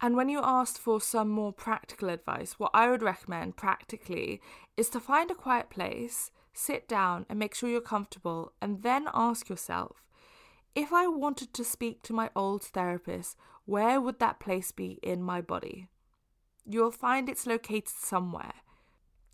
And 0.00 0.16
when 0.16 0.28
you 0.28 0.40
asked 0.42 0.78
for 0.78 1.00
some 1.00 1.28
more 1.28 1.52
practical 1.52 2.08
advice, 2.08 2.54
what 2.58 2.70
I 2.72 2.88
would 2.90 3.02
recommend 3.02 3.56
practically 3.56 4.40
is 4.76 4.88
to 4.90 5.00
find 5.00 5.30
a 5.30 5.34
quiet 5.34 5.70
place, 5.70 6.30
sit 6.52 6.86
down, 6.86 7.26
and 7.28 7.38
make 7.38 7.54
sure 7.54 7.68
you're 7.68 7.80
comfortable, 7.80 8.52
and 8.62 8.82
then 8.82 9.08
ask 9.12 9.48
yourself 9.48 10.04
if 10.74 10.92
I 10.92 11.08
wanted 11.08 11.52
to 11.54 11.64
speak 11.64 12.02
to 12.04 12.12
my 12.12 12.30
old 12.36 12.62
therapist, 12.62 13.36
where 13.64 14.00
would 14.00 14.20
that 14.20 14.38
place 14.38 14.70
be 14.70 15.00
in 15.02 15.22
my 15.22 15.40
body? 15.40 15.88
You'll 16.64 16.92
find 16.92 17.28
it's 17.28 17.48
located 17.48 17.88
somewhere. 17.88 18.54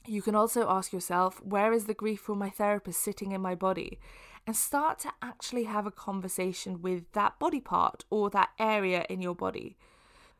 You 0.06 0.22
can 0.22 0.34
also 0.34 0.68
ask 0.70 0.90
yourself, 0.92 1.42
where 1.44 1.72
is 1.72 1.84
the 1.84 1.92
grief 1.92 2.20
for 2.20 2.34
my 2.34 2.48
therapist 2.48 3.02
sitting 3.02 3.32
in 3.32 3.42
my 3.42 3.54
body? 3.54 3.98
And 4.46 4.56
start 4.56 5.00
to 5.00 5.12
actually 5.20 5.64
have 5.64 5.86
a 5.86 5.90
conversation 5.90 6.80
with 6.80 7.12
that 7.12 7.38
body 7.38 7.60
part 7.60 8.06
or 8.08 8.30
that 8.30 8.50
area 8.58 9.04
in 9.10 9.20
your 9.20 9.34
body. 9.34 9.76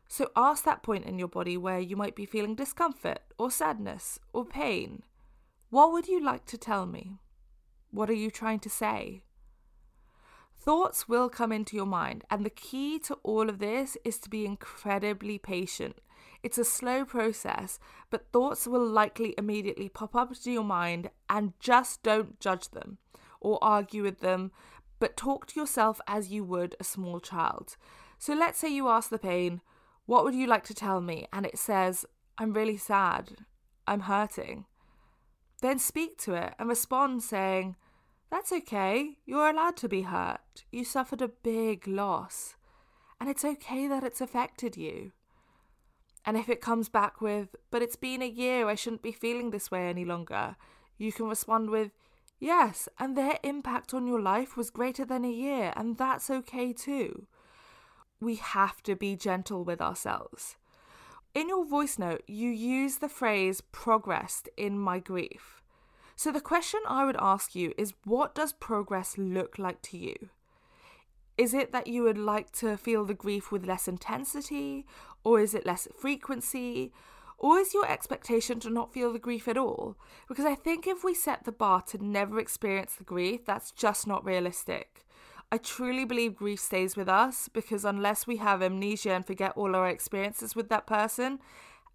So 0.07 0.29
ask 0.35 0.63
that 0.65 0.83
point 0.83 1.05
in 1.05 1.19
your 1.19 1.27
body 1.27 1.57
where 1.57 1.79
you 1.79 1.95
might 1.95 2.15
be 2.15 2.25
feeling 2.25 2.55
discomfort 2.55 3.19
or 3.37 3.51
sadness 3.51 4.19
or 4.33 4.45
pain. 4.45 5.03
What 5.69 5.91
would 5.91 6.07
you 6.07 6.23
like 6.23 6.45
to 6.45 6.57
tell 6.57 6.85
me? 6.85 7.19
What 7.91 8.09
are 8.09 8.13
you 8.13 8.29
trying 8.29 8.59
to 8.59 8.69
say? 8.69 9.23
Thoughts 10.57 11.07
will 11.07 11.29
come 11.29 11.51
into 11.51 11.75
your 11.75 11.85
mind, 11.85 12.23
and 12.29 12.45
the 12.45 12.49
key 12.49 12.97
to 12.99 13.15
all 13.23 13.49
of 13.49 13.59
this 13.59 13.97
is 14.03 14.17
to 14.19 14.29
be 14.29 14.45
incredibly 14.45 15.37
patient. 15.37 15.97
It's 16.41 16.57
a 16.57 16.65
slow 16.65 17.05
process, 17.05 17.79
but 18.09 18.31
thoughts 18.31 18.65
will 18.67 18.85
likely 18.85 19.35
immediately 19.37 19.89
pop 19.89 20.15
up 20.15 20.33
to 20.35 20.51
your 20.51 20.63
mind, 20.63 21.09
and 21.29 21.53
just 21.59 22.03
don't 22.03 22.39
judge 22.39 22.69
them 22.69 22.97
or 23.39 23.63
argue 23.63 24.01
with 24.01 24.21
them, 24.21 24.51
but 24.99 25.17
talk 25.17 25.45
to 25.47 25.59
yourself 25.59 26.01
as 26.07 26.31
you 26.31 26.43
would 26.43 26.75
a 26.79 26.83
small 26.83 27.19
child. 27.19 27.75
So 28.17 28.33
let's 28.33 28.57
say 28.57 28.69
you 28.69 28.87
ask 28.87 29.09
the 29.09 29.19
pain, 29.19 29.61
what 30.05 30.23
would 30.23 30.35
you 30.35 30.47
like 30.47 30.63
to 30.65 30.73
tell 30.73 31.01
me? 31.01 31.27
And 31.33 31.45
it 31.45 31.57
says, 31.57 32.05
I'm 32.37 32.53
really 32.53 32.77
sad. 32.77 33.45
I'm 33.87 34.01
hurting. 34.01 34.65
Then 35.61 35.79
speak 35.79 36.17
to 36.19 36.33
it 36.33 36.53
and 36.59 36.69
respond 36.69 37.23
saying, 37.23 37.75
That's 38.29 38.51
okay. 38.51 39.17
You're 39.25 39.49
allowed 39.49 39.77
to 39.77 39.89
be 39.89 40.03
hurt. 40.03 40.65
You 40.71 40.83
suffered 40.83 41.21
a 41.21 41.27
big 41.27 41.87
loss. 41.87 42.55
And 43.19 43.29
it's 43.29 43.45
okay 43.45 43.87
that 43.87 44.03
it's 44.03 44.21
affected 44.21 44.75
you. 44.75 45.11
And 46.25 46.37
if 46.37 46.49
it 46.49 46.61
comes 46.61 46.89
back 46.89 47.21
with, 47.21 47.55
But 47.71 47.81
it's 47.81 47.95
been 47.95 48.21
a 48.21 48.27
year, 48.27 48.67
I 48.67 48.75
shouldn't 48.75 49.01
be 49.01 49.11
feeling 49.11 49.49
this 49.49 49.71
way 49.71 49.87
any 49.87 50.05
longer, 50.05 50.55
you 50.97 51.11
can 51.11 51.27
respond 51.27 51.69
with, 51.69 51.91
Yes, 52.37 52.89
and 52.99 53.15
their 53.15 53.39
impact 53.43 53.93
on 53.93 54.05
your 54.05 54.21
life 54.21 54.57
was 54.57 54.69
greater 54.69 55.05
than 55.05 55.23
a 55.23 55.31
year, 55.31 55.71
and 55.75 55.97
that's 55.97 56.29
okay 56.29 56.73
too 56.73 57.27
we 58.21 58.35
have 58.35 58.81
to 58.83 58.95
be 58.95 59.15
gentle 59.15 59.63
with 59.63 59.81
ourselves. 59.81 60.55
In 61.33 61.49
your 61.49 61.65
voice 61.65 61.99
note, 61.99 62.23
you 62.27 62.49
use 62.49 62.97
the 62.97 63.09
phrase 63.09 63.61
progressed 63.71 64.47
in 64.55 64.79
my 64.79 64.99
grief. 64.99 65.61
So 66.15 66.31
the 66.31 66.39
question 66.39 66.79
I 66.87 67.05
would 67.05 67.17
ask 67.19 67.55
you 67.55 67.73
is 67.77 67.93
what 68.05 68.33
does 68.33 68.53
progress 68.53 69.17
look 69.17 69.59
like 69.59 69.81
to 69.83 69.97
you? 69.97 70.15
Is 71.37 71.53
it 71.53 71.73
that 71.73 71.87
you 71.87 72.03
would 72.03 72.17
like 72.17 72.53
to 72.53 72.77
feel 72.77 73.03
the 73.03 73.13
grief 73.13 73.51
with 73.51 73.65
less 73.65 73.89
intensity, 73.89 74.85
or 75.25 75.41
is 75.41 75.53
it 75.53 75.65
less 75.65 75.87
frequency, 75.93 76.93
or 77.37 77.57
is 77.57 77.73
your 77.73 77.89
expectation 77.91 78.61
to 78.61 78.69
not 78.69 78.93
feel 78.93 79.11
the 79.11 79.19
grief 79.19 79.49
at 79.49 79.57
all? 79.57 79.97
Because 80.29 80.45
I 80.45 80.55
think 80.55 80.87
if 80.87 81.03
we 81.03 81.13
set 81.13 81.43
the 81.43 81.51
bar 81.51 81.81
to 81.87 82.03
never 82.03 82.39
experience 82.39 82.95
the 82.95 83.03
grief, 83.03 83.45
that's 83.45 83.71
just 83.71 84.07
not 84.07 84.23
realistic. 84.23 85.04
I 85.55 85.57
truly 85.57 86.03
believe 86.03 86.35
grief 86.35 86.59
stays 86.59 86.97
with 86.97 87.07
us 87.07 87.47
because 87.47 87.85
unless 87.85 88.27
we 88.27 88.35
have 88.35 88.61
amnesia 88.61 89.13
and 89.13 89.25
forget 89.25 89.53
all 89.55 89.73
our 89.73 89.87
experiences 89.87 90.53
with 90.53 90.67
that 90.67 90.85
person, 90.85 91.39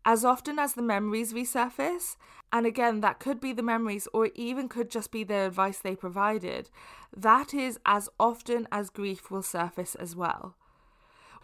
as 0.02 0.24
often 0.24 0.58
as 0.58 0.72
the 0.72 0.80
memories 0.80 1.34
resurface, 1.34 2.16
and 2.50 2.64
again, 2.64 3.02
that 3.02 3.20
could 3.20 3.38
be 3.38 3.52
the 3.52 3.62
memories 3.62 4.08
or 4.14 4.30
even 4.34 4.66
could 4.66 4.90
just 4.90 5.10
be 5.10 5.24
the 5.24 5.34
advice 5.34 5.78
they 5.78 5.94
provided, 5.94 6.70
that 7.14 7.52
is 7.52 7.78
as 7.84 8.08
often 8.18 8.66
as 8.72 8.88
grief 8.88 9.30
will 9.30 9.42
surface 9.42 9.94
as 9.94 10.16
well. 10.16 10.54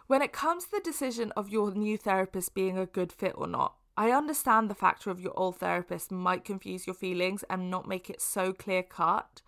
When 0.07 0.23
it 0.23 0.33
comes 0.33 0.65
to 0.65 0.71
the 0.71 0.81
decision 0.81 1.33
of 1.33 1.51
your 1.51 1.73
new 1.73 1.99
therapist 1.99 2.55
being 2.55 2.79
a 2.79 2.87
good 2.87 3.13
fit 3.13 3.35
or 3.35 3.47
not, 3.47 3.75
I 3.95 4.11
understand 4.11 4.71
the 4.71 4.75
factor 4.75 5.11
of 5.11 5.21
your 5.21 5.39
old 5.39 5.59
therapist 5.59 6.11
might 6.11 6.47
confuse 6.47 6.87
your 6.87 6.95
feelings 6.95 7.45
and 7.51 7.71
not 7.71 7.87
make 7.87 8.09
it 8.09 8.23
so 8.23 8.55
clear 8.55 8.83
cut. 8.83 9.43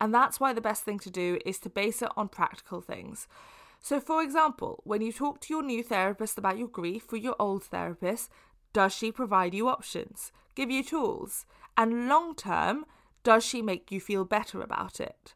And 0.00 0.14
that's 0.14 0.40
why 0.40 0.52
the 0.52 0.60
best 0.60 0.84
thing 0.84 0.98
to 1.00 1.10
do 1.10 1.38
is 1.46 1.58
to 1.60 1.70
base 1.70 2.02
it 2.02 2.10
on 2.16 2.28
practical 2.28 2.80
things. 2.80 3.26
So, 3.80 4.00
for 4.00 4.22
example, 4.22 4.82
when 4.84 5.02
you 5.02 5.12
talk 5.12 5.40
to 5.42 5.54
your 5.54 5.62
new 5.62 5.82
therapist 5.82 6.38
about 6.38 6.58
your 6.58 6.68
grief 6.68 7.04
for 7.04 7.16
your 7.16 7.36
old 7.38 7.64
therapist, 7.64 8.30
does 8.72 8.94
she 8.94 9.12
provide 9.12 9.54
you 9.54 9.68
options, 9.68 10.32
give 10.54 10.70
you 10.70 10.82
tools? 10.82 11.46
And 11.76 12.08
long 12.08 12.34
term, 12.34 12.86
does 13.22 13.44
she 13.44 13.62
make 13.62 13.92
you 13.92 14.00
feel 14.00 14.24
better 14.24 14.60
about 14.60 15.00
it? 15.00 15.34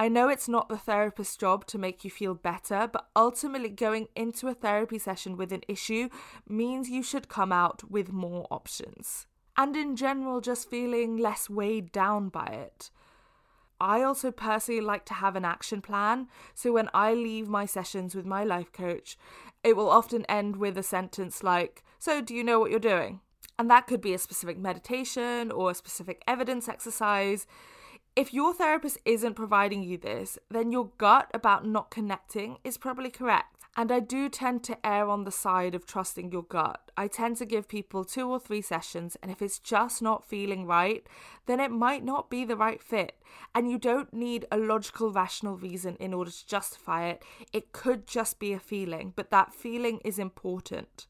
I 0.00 0.08
know 0.08 0.28
it's 0.28 0.48
not 0.48 0.68
the 0.68 0.78
therapist's 0.78 1.36
job 1.36 1.66
to 1.66 1.78
make 1.78 2.04
you 2.04 2.10
feel 2.10 2.34
better, 2.34 2.88
but 2.92 3.08
ultimately 3.16 3.68
going 3.68 4.06
into 4.14 4.46
a 4.46 4.54
therapy 4.54 4.98
session 4.98 5.36
with 5.36 5.52
an 5.52 5.62
issue 5.66 6.08
means 6.48 6.88
you 6.88 7.02
should 7.02 7.28
come 7.28 7.50
out 7.50 7.90
with 7.90 8.12
more 8.12 8.46
options. 8.48 9.26
And 9.56 9.74
in 9.74 9.96
general, 9.96 10.40
just 10.40 10.70
feeling 10.70 11.16
less 11.16 11.50
weighed 11.50 11.90
down 11.90 12.28
by 12.28 12.46
it. 12.46 12.90
I 13.80 14.02
also 14.02 14.30
personally 14.30 14.80
like 14.80 15.04
to 15.06 15.14
have 15.14 15.36
an 15.36 15.44
action 15.44 15.80
plan. 15.80 16.28
So 16.54 16.72
when 16.72 16.90
I 16.92 17.14
leave 17.14 17.48
my 17.48 17.64
sessions 17.64 18.14
with 18.14 18.26
my 18.26 18.44
life 18.44 18.72
coach, 18.72 19.16
it 19.62 19.76
will 19.76 19.88
often 19.88 20.24
end 20.26 20.56
with 20.56 20.76
a 20.78 20.82
sentence 20.82 21.42
like, 21.42 21.84
So, 21.98 22.20
do 22.20 22.34
you 22.34 22.44
know 22.44 22.58
what 22.58 22.70
you're 22.70 22.80
doing? 22.80 23.20
And 23.58 23.68
that 23.70 23.86
could 23.86 24.00
be 24.00 24.14
a 24.14 24.18
specific 24.18 24.56
meditation 24.56 25.50
or 25.50 25.70
a 25.70 25.74
specific 25.74 26.22
evidence 26.28 26.68
exercise. 26.68 27.46
If 28.14 28.32
your 28.32 28.54
therapist 28.54 28.98
isn't 29.04 29.34
providing 29.34 29.82
you 29.82 29.96
this, 29.96 30.38
then 30.50 30.72
your 30.72 30.90
gut 30.98 31.30
about 31.34 31.66
not 31.66 31.90
connecting 31.90 32.58
is 32.64 32.78
probably 32.78 33.10
correct. 33.10 33.57
And 33.78 33.92
I 33.92 34.00
do 34.00 34.28
tend 34.28 34.64
to 34.64 34.84
err 34.84 35.08
on 35.08 35.22
the 35.22 35.30
side 35.30 35.76
of 35.76 35.86
trusting 35.86 36.32
your 36.32 36.42
gut. 36.42 36.90
I 36.96 37.06
tend 37.06 37.36
to 37.36 37.46
give 37.46 37.68
people 37.68 38.04
two 38.04 38.28
or 38.28 38.40
three 38.40 38.60
sessions, 38.60 39.16
and 39.22 39.30
if 39.30 39.40
it's 39.40 39.60
just 39.60 40.02
not 40.02 40.28
feeling 40.28 40.66
right, 40.66 41.06
then 41.46 41.60
it 41.60 41.70
might 41.70 42.04
not 42.04 42.28
be 42.28 42.44
the 42.44 42.56
right 42.56 42.82
fit. 42.82 43.12
And 43.54 43.70
you 43.70 43.78
don't 43.78 44.12
need 44.12 44.46
a 44.50 44.58
logical, 44.58 45.12
rational 45.12 45.56
reason 45.56 45.96
in 46.00 46.12
order 46.12 46.32
to 46.32 46.46
justify 46.48 47.06
it. 47.06 47.22
It 47.52 47.70
could 47.70 48.08
just 48.08 48.40
be 48.40 48.52
a 48.52 48.58
feeling, 48.58 49.12
but 49.14 49.30
that 49.30 49.54
feeling 49.54 50.00
is 50.04 50.18
important. 50.18 51.06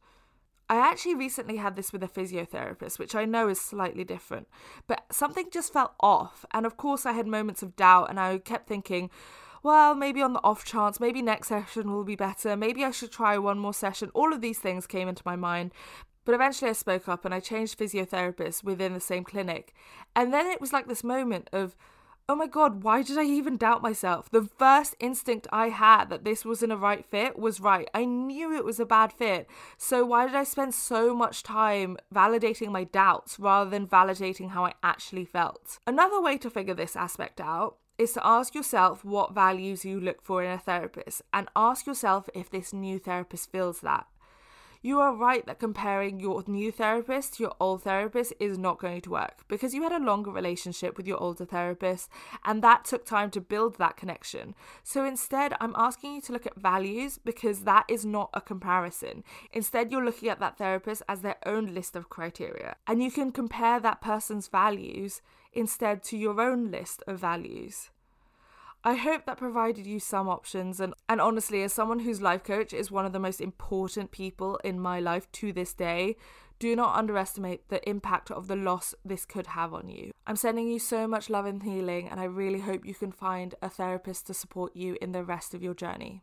I 0.68 0.76
actually 0.76 1.14
recently 1.14 1.56
had 1.56 1.74
this 1.74 1.90
with 1.90 2.02
a 2.02 2.06
physiotherapist, 2.06 2.98
which 2.98 3.14
I 3.14 3.24
know 3.24 3.48
is 3.48 3.58
slightly 3.58 4.04
different, 4.04 4.46
but 4.86 5.06
something 5.10 5.46
just 5.50 5.72
felt 5.72 5.94
off. 6.00 6.44
And 6.52 6.66
of 6.66 6.76
course, 6.76 7.06
I 7.06 7.12
had 7.12 7.26
moments 7.26 7.62
of 7.62 7.76
doubt, 7.76 8.10
and 8.10 8.20
I 8.20 8.36
kept 8.36 8.68
thinking, 8.68 9.08
well, 9.62 9.94
maybe 9.94 10.22
on 10.22 10.32
the 10.32 10.42
off 10.44 10.64
chance, 10.64 11.00
maybe 11.00 11.22
next 11.22 11.48
session 11.48 11.92
will 11.92 12.04
be 12.04 12.16
better, 12.16 12.56
maybe 12.56 12.84
I 12.84 12.90
should 12.90 13.12
try 13.12 13.38
one 13.38 13.58
more 13.58 13.74
session. 13.74 14.10
All 14.14 14.32
of 14.32 14.40
these 14.40 14.58
things 14.58 14.86
came 14.86 15.08
into 15.08 15.22
my 15.24 15.36
mind. 15.36 15.72
But 16.24 16.34
eventually 16.34 16.70
I 16.70 16.74
spoke 16.74 17.08
up 17.08 17.24
and 17.24 17.32
I 17.32 17.40
changed 17.40 17.78
physiotherapists 17.78 18.62
within 18.62 18.92
the 18.92 19.00
same 19.00 19.24
clinic. 19.24 19.74
And 20.14 20.30
then 20.30 20.46
it 20.46 20.60
was 20.60 20.74
like 20.74 20.86
this 20.86 21.02
moment 21.02 21.48
of, 21.54 21.74
oh 22.28 22.36
my 22.36 22.46
god, 22.46 22.84
why 22.84 23.00
did 23.00 23.16
I 23.16 23.24
even 23.24 23.56
doubt 23.56 23.80
myself? 23.80 24.30
The 24.30 24.42
first 24.58 24.94
instinct 25.00 25.46
I 25.50 25.70
had 25.70 26.10
that 26.10 26.24
this 26.24 26.44
wasn't 26.44 26.72
a 26.72 26.76
right 26.76 27.02
fit 27.06 27.38
was 27.38 27.60
right. 27.60 27.88
I 27.94 28.04
knew 28.04 28.54
it 28.54 28.66
was 28.66 28.78
a 28.78 28.84
bad 28.84 29.14
fit. 29.14 29.48
So 29.78 30.04
why 30.04 30.26
did 30.26 30.34
I 30.34 30.44
spend 30.44 30.74
so 30.74 31.14
much 31.14 31.42
time 31.42 31.96
validating 32.14 32.68
my 32.68 32.84
doubts 32.84 33.38
rather 33.38 33.70
than 33.70 33.86
validating 33.86 34.50
how 34.50 34.66
I 34.66 34.74
actually 34.82 35.24
felt? 35.24 35.78
Another 35.86 36.20
way 36.20 36.36
to 36.36 36.50
figure 36.50 36.74
this 36.74 36.94
aspect 36.94 37.40
out 37.40 37.78
is 37.98 38.12
to 38.12 38.26
ask 38.26 38.54
yourself 38.54 39.04
what 39.04 39.34
values 39.34 39.84
you 39.84 40.00
look 40.00 40.22
for 40.22 40.42
in 40.42 40.50
a 40.50 40.58
therapist 40.58 41.22
and 41.34 41.48
ask 41.56 41.86
yourself 41.86 42.28
if 42.34 42.48
this 42.48 42.72
new 42.72 42.98
therapist 42.98 43.50
feels 43.50 43.80
that. 43.80 44.06
You 44.80 45.00
are 45.00 45.12
right 45.12 45.44
that 45.46 45.58
comparing 45.58 46.20
your 46.20 46.44
new 46.46 46.70
therapist 46.70 47.34
to 47.34 47.42
your 47.42 47.54
old 47.58 47.82
therapist 47.82 48.32
is 48.38 48.56
not 48.56 48.78
going 48.78 49.00
to 49.00 49.10
work 49.10 49.38
because 49.48 49.74
you 49.74 49.82
had 49.82 49.90
a 49.90 49.98
longer 49.98 50.30
relationship 50.30 50.96
with 50.96 51.08
your 51.08 51.20
older 51.20 51.44
therapist 51.44 52.08
and 52.44 52.62
that 52.62 52.84
took 52.84 53.04
time 53.04 53.32
to 53.32 53.40
build 53.40 53.76
that 53.78 53.96
connection. 53.96 54.54
So 54.84 55.04
instead, 55.04 55.52
I'm 55.60 55.74
asking 55.76 56.14
you 56.14 56.20
to 56.22 56.32
look 56.32 56.46
at 56.46 56.60
values 56.60 57.18
because 57.18 57.64
that 57.64 57.86
is 57.88 58.06
not 58.06 58.30
a 58.32 58.40
comparison. 58.40 59.24
Instead, 59.52 59.90
you're 59.90 60.04
looking 60.04 60.28
at 60.28 60.38
that 60.38 60.58
therapist 60.58 61.02
as 61.08 61.22
their 61.22 61.38
own 61.44 61.74
list 61.74 61.96
of 61.96 62.08
criteria 62.08 62.76
and 62.86 63.02
you 63.02 63.10
can 63.10 63.32
compare 63.32 63.80
that 63.80 64.00
person's 64.00 64.46
values 64.46 65.22
instead 65.52 66.02
to 66.04 66.16
your 66.16 66.40
own 66.40 66.70
list 66.70 67.02
of 67.06 67.20
values. 67.20 67.90
I 68.84 68.94
hope 68.94 69.26
that 69.26 69.38
provided 69.38 69.86
you 69.86 69.98
some 69.98 70.28
options. 70.28 70.80
And, 70.80 70.94
and 71.08 71.20
honestly, 71.20 71.62
as 71.62 71.72
someone 71.72 72.00
whose 72.00 72.22
life 72.22 72.44
coach 72.44 72.72
is 72.72 72.90
one 72.90 73.04
of 73.04 73.12
the 73.12 73.18
most 73.18 73.40
important 73.40 74.12
people 74.12 74.56
in 74.64 74.78
my 74.78 75.00
life 75.00 75.30
to 75.32 75.52
this 75.52 75.74
day, 75.74 76.16
do 76.58 76.74
not 76.74 76.96
underestimate 76.96 77.68
the 77.68 77.86
impact 77.88 78.30
of 78.30 78.48
the 78.48 78.56
loss 78.56 78.94
this 79.04 79.24
could 79.24 79.48
have 79.48 79.72
on 79.72 79.88
you. 79.88 80.10
I'm 80.26 80.36
sending 80.36 80.68
you 80.68 80.78
so 80.78 81.06
much 81.06 81.30
love 81.30 81.46
and 81.46 81.62
healing, 81.62 82.08
and 82.08 82.20
I 82.20 82.24
really 82.24 82.60
hope 82.60 82.84
you 82.84 82.94
can 82.94 83.12
find 83.12 83.54
a 83.62 83.68
therapist 83.68 84.26
to 84.26 84.34
support 84.34 84.74
you 84.74 84.96
in 85.00 85.12
the 85.12 85.24
rest 85.24 85.54
of 85.54 85.62
your 85.62 85.74
journey. 85.74 86.22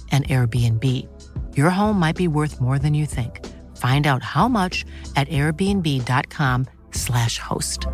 an 0.11 0.23
Airbnb. 0.23 1.07
Your 1.55 1.69
home 1.69 1.97
might 1.97 2.17
be 2.17 2.27
worth 2.27 2.59
more 2.59 2.77
than 2.77 2.93
you 2.93 3.05
think. 3.05 3.47
Find 3.77 4.05
out 4.05 4.21
how 4.21 4.49
much 4.49 4.83
at 5.15 5.29
airbnb.com/slash 5.29 7.37
host. 7.37 7.87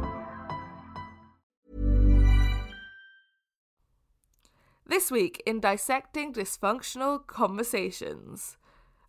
This 4.90 5.12
week 5.12 5.44
in 5.46 5.60
Dissecting 5.60 6.34
Dysfunctional 6.34 7.28
Conversations. 7.28 8.58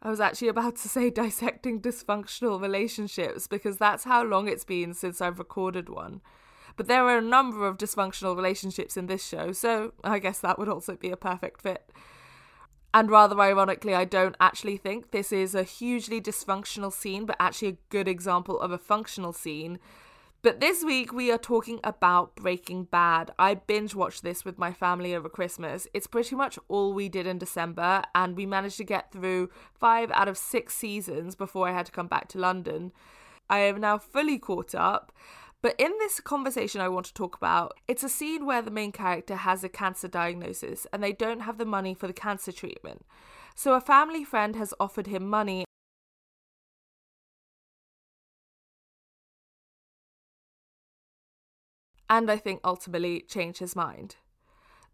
I 0.03 0.11
was 0.11 0.21
actually 0.21 0.49
about 0.49 0.77
to 0.77 0.89
say 0.89 1.11
dissecting 1.11 1.81
dysfunctional 1.81 2.61
relationships 2.61 3.47
because 3.47 3.79
that's 3.79 4.05
how 4.05 4.23
long 4.23 4.49
it's 4.49 4.65
been 4.65 4.95
since 4.95 5.21
I've 5.21 5.39
recorded 5.39 5.89
one. 5.89 6.21
But 6.77 6.87
there 6.87 7.05
are 7.05 7.19
a 7.19 7.23
number 7.23 7.67
of 7.67 7.79
dysfunctional 7.79 8.37
relationships 8.37 8.97
in 8.97 9.07
this 9.07 9.27
show, 9.27 9.53
so 9.53 9.93
I 10.05 10.21
guess 10.21 10.39
that 10.41 10.59
would 10.59 10.69
also 10.69 10.97
be 10.97 11.11
a 11.11 11.17
perfect 11.17 11.61
fit. 11.61 11.91
And 12.95 13.11
rather 13.11 13.39
ironically, 13.39 13.95
I 13.95 14.05
don't 14.05 14.37
actually 14.41 14.79
think 14.79 15.11
this 15.11 15.31
is 15.31 15.55
a 15.55 15.63
hugely 15.63 16.21
dysfunctional 16.21 16.93
scene, 16.93 17.27
but 17.27 17.37
actually 17.39 17.69
a 17.69 17.79
good 17.91 18.09
example 18.09 18.59
of 18.61 18.71
a 18.71 18.79
functional 18.79 19.33
scene. 19.33 19.79
But 20.41 20.61
this 20.61 20.85
week 20.85 21.13
we 21.13 21.33
are 21.33 21.39
talking 21.39 21.81
about 21.83 22.37
Breaking 22.37 22.85
Bad. 22.85 23.33
I 23.39 23.55
binge 23.55 23.95
watched 23.95 24.23
this 24.23 24.45
with 24.45 24.57
my 24.57 24.73
family 24.73 25.15
over 25.15 25.29
Christmas. 25.29 25.89
It's 25.93 26.07
pretty 26.07 26.37
much 26.37 26.59
all 26.69 26.95
we 26.95 27.09
did 27.09 27.27
in 27.27 27.39
December, 27.39 28.05
and 28.15 28.37
we 28.37 28.47
managed 28.47 28.77
to 28.79 28.85
get 28.85 29.11
through 29.11 29.51
five 29.75 30.11
out 30.13 30.29
of 30.29 30.39
six 30.39 30.75
seasons 30.75 31.35
before 31.35 31.69
I 31.69 31.73
had 31.73 31.87
to 31.87 31.93
come 31.93 32.07
back 32.07 32.29
to 32.29 32.39
London. 32.39 32.93
I 33.51 33.59
am 33.61 33.81
now 33.81 33.99
fully 33.99 34.39
caught 34.39 34.75
up. 34.75 35.13
But 35.61 35.75
in 35.79 35.93
this 35.99 36.21
conversation, 36.21 36.81
I 36.81 36.89
want 36.89 37.07
to 37.07 37.15
talk 37.15 37.37
about 37.37 37.77
it's 37.89 38.05
a 38.05 38.09
scene 38.09 38.47
where 38.47 38.63
the 38.63 38.71
main 38.71 38.93
character 38.93 39.35
has 39.35 39.65
a 39.65 39.69
cancer 39.69 40.07
diagnosis 40.07 40.87
and 40.93 41.03
they 41.03 41.13
don't 41.13 41.41
have 41.41 41.59
the 41.59 41.65
money 41.65 41.95
for 41.95 42.07
the 42.07 42.13
cancer 42.13 42.53
treatment. 42.53 43.05
So 43.57 43.75
a 43.75 43.81
family 43.81 44.23
friend 44.25 44.55
has 44.55 44.73
offered 44.79 45.09
him 45.09 45.29
money. 45.29 45.65
And 52.09 52.31
I 52.31 52.37
think 52.37 52.61
ultimately 52.65 53.21
changed 53.21 53.59
his 53.59 53.75
mind. 53.75 54.17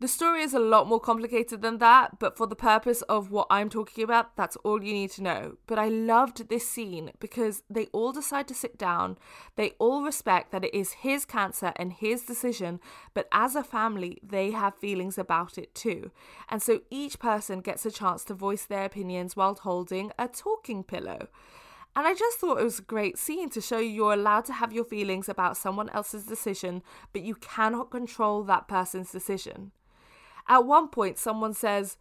The 0.04 0.08
story 0.08 0.42
is 0.42 0.52
a 0.52 0.58
lot 0.58 0.86
more 0.86 1.00
complicated 1.00 1.62
than 1.62 1.78
that, 1.78 2.18
but 2.18 2.36
for 2.36 2.46
the 2.46 2.54
purpose 2.54 3.00
of 3.08 3.30
what 3.30 3.46
I'm 3.48 3.70
talking 3.70 4.04
about, 4.04 4.36
that's 4.36 4.56
all 4.56 4.84
you 4.84 4.92
need 4.92 5.12
to 5.12 5.22
know. 5.22 5.56
But 5.66 5.78
I 5.78 5.88
loved 5.88 6.50
this 6.50 6.68
scene 6.68 7.12
because 7.20 7.62
they 7.70 7.86
all 7.86 8.12
decide 8.12 8.46
to 8.48 8.54
sit 8.54 8.76
down, 8.76 9.16
they 9.56 9.70
all 9.78 10.02
respect 10.02 10.52
that 10.52 10.62
it 10.62 10.74
is 10.74 10.92
his 10.92 11.24
cancer 11.24 11.72
and 11.76 11.90
his 11.90 12.20
decision, 12.20 12.80
but 13.14 13.28
as 13.32 13.56
a 13.56 13.64
family, 13.64 14.18
they 14.22 14.50
have 14.50 14.76
feelings 14.76 15.16
about 15.16 15.56
it 15.56 15.74
too. 15.74 16.10
And 16.50 16.62
so 16.62 16.82
each 16.90 17.18
person 17.18 17.62
gets 17.62 17.86
a 17.86 17.90
chance 17.90 18.24
to 18.24 18.34
voice 18.34 18.66
their 18.66 18.84
opinions 18.84 19.36
while 19.36 19.54
holding 19.54 20.12
a 20.18 20.28
talking 20.28 20.84
pillow. 20.84 21.28
And 21.96 22.06
I 22.06 22.12
just 22.12 22.38
thought 22.38 22.60
it 22.60 22.64
was 22.64 22.80
a 22.80 22.82
great 22.82 23.16
scene 23.16 23.48
to 23.48 23.60
show 23.62 23.78
you 23.78 23.88
you're 23.88 24.12
allowed 24.12 24.44
to 24.46 24.52
have 24.52 24.70
your 24.70 24.84
feelings 24.84 25.30
about 25.30 25.56
someone 25.56 25.88
else's 25.94 26.26
decision, 26.26 26.82
but 27.14 27.22
you 27.22 27.36
cannot 27.36 27.90
control 27.90 28.42
that 28.42 28.68
person's 28.68 29.10
decision. 29.10 29.72
At 30.48 30.66
one 30.66 30.88
point, 30.88 31.18
someone 31.18 31.54
says, 31.54 31.96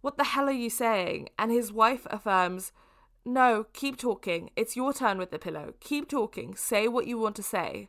What 0.00 0.18
the 0.18 0.24
hell 0.24 0.48
are 0.48 0.52
you 0.52 0.70
saying? 0.70 1.28
And 1.38 1.50
his 1.50 1.72
wife 1.72 2.06
affirms, 2.10 2.72
No, 3.24 3.66
keep 3.72 3.96
talking. 3.96 4.50
It's 4.56 4.76
your 4.76 4.92
turn 4.92 5.18
with 5.18 5.30
the 5.30 5.38
pillow. 5.38 5.74
Keep 5.80 6.08
talking. 6.08 6.54
Say 6.54 6.88
what 6.88 7.06
you 7.06 7.18
want 7.18 7.36
to 7.36 7.42
say. 7.42 7.88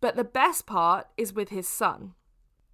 But 0.00 0.16
the 0.16 0.24
best 0.24 0.66
part 0.66 1.06
is 1.16 1.32
with 1.32 1.50
his 1.50 1.68
son. 1.68 2.14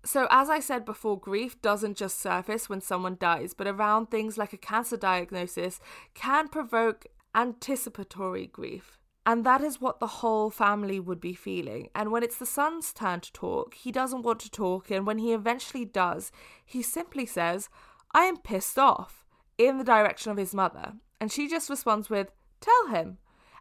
So, 0.05 0.27
as 0.31 0.49
I 0.49 0.61
said 0.61 0.85
before, 0.85 1.19
grief 1.19 1.61
doesn't 1.61 1.97
just 1.97 2.21
surface 2.21 2.69
when 2.69 2.81
someone 2.81 3.17
dies, 3.19 3.53
but 3.53 3.67
around 3.67 4.07
things 4.07 4.39
like 4.39 4.53
a 4.53 4.57
cancer 4.57 4.97
diagnosis 4.97 5.81
can 6.15 6.49
provoke 6.49 7.07
anticipatory 7.35 8.47
grief. 8.47 8.98
And 9.29 9.45
that 9.45 9.61
is 9.61 9.79
what 9.79 10.01
the 10.01 10.07
whole 10.07 10.49
family 10.49 10.99
would 10.99 11.21
be 11.21 11.35
feeling. 11.35 11.91
And 11.95 12.11
when 12.11 12.23
it's 12.23 12.39
the 12.39 12.47
son's 12.47 12.95
turn 12.95 13.21
to 13.21 13.33
talk, 13.35 13.75
he 13.75 13.93
doesn't 13.93 14.23
want 14.23 14.41
to 14.41 14.51
talk. 14.51 14.91
And 14.91 15.07
when 15.07 15.19
he 15.19 15.35
eventually 15.35 15.85
does, 15.85 16.33
he 16.65 16.81
simply 16.81 17.27
says, 17.27 17.69
I 18.15 18.25
am 18.25 18.39
pissed 18.39 18.79
off, 18.79 19.27
in 19.59 19.77
the 19.77 19.85
direction 19.85 20.33
of 20.33 20.39
his 20.39 20.55
mother. 20.55 20.95
And 21.21 21.31
she 21.31 21.47
just 21.47 21.69
responds 21.69 22.09
with, 22.09 22.33
Tell 22.63 22.89
him, 22.89 23.19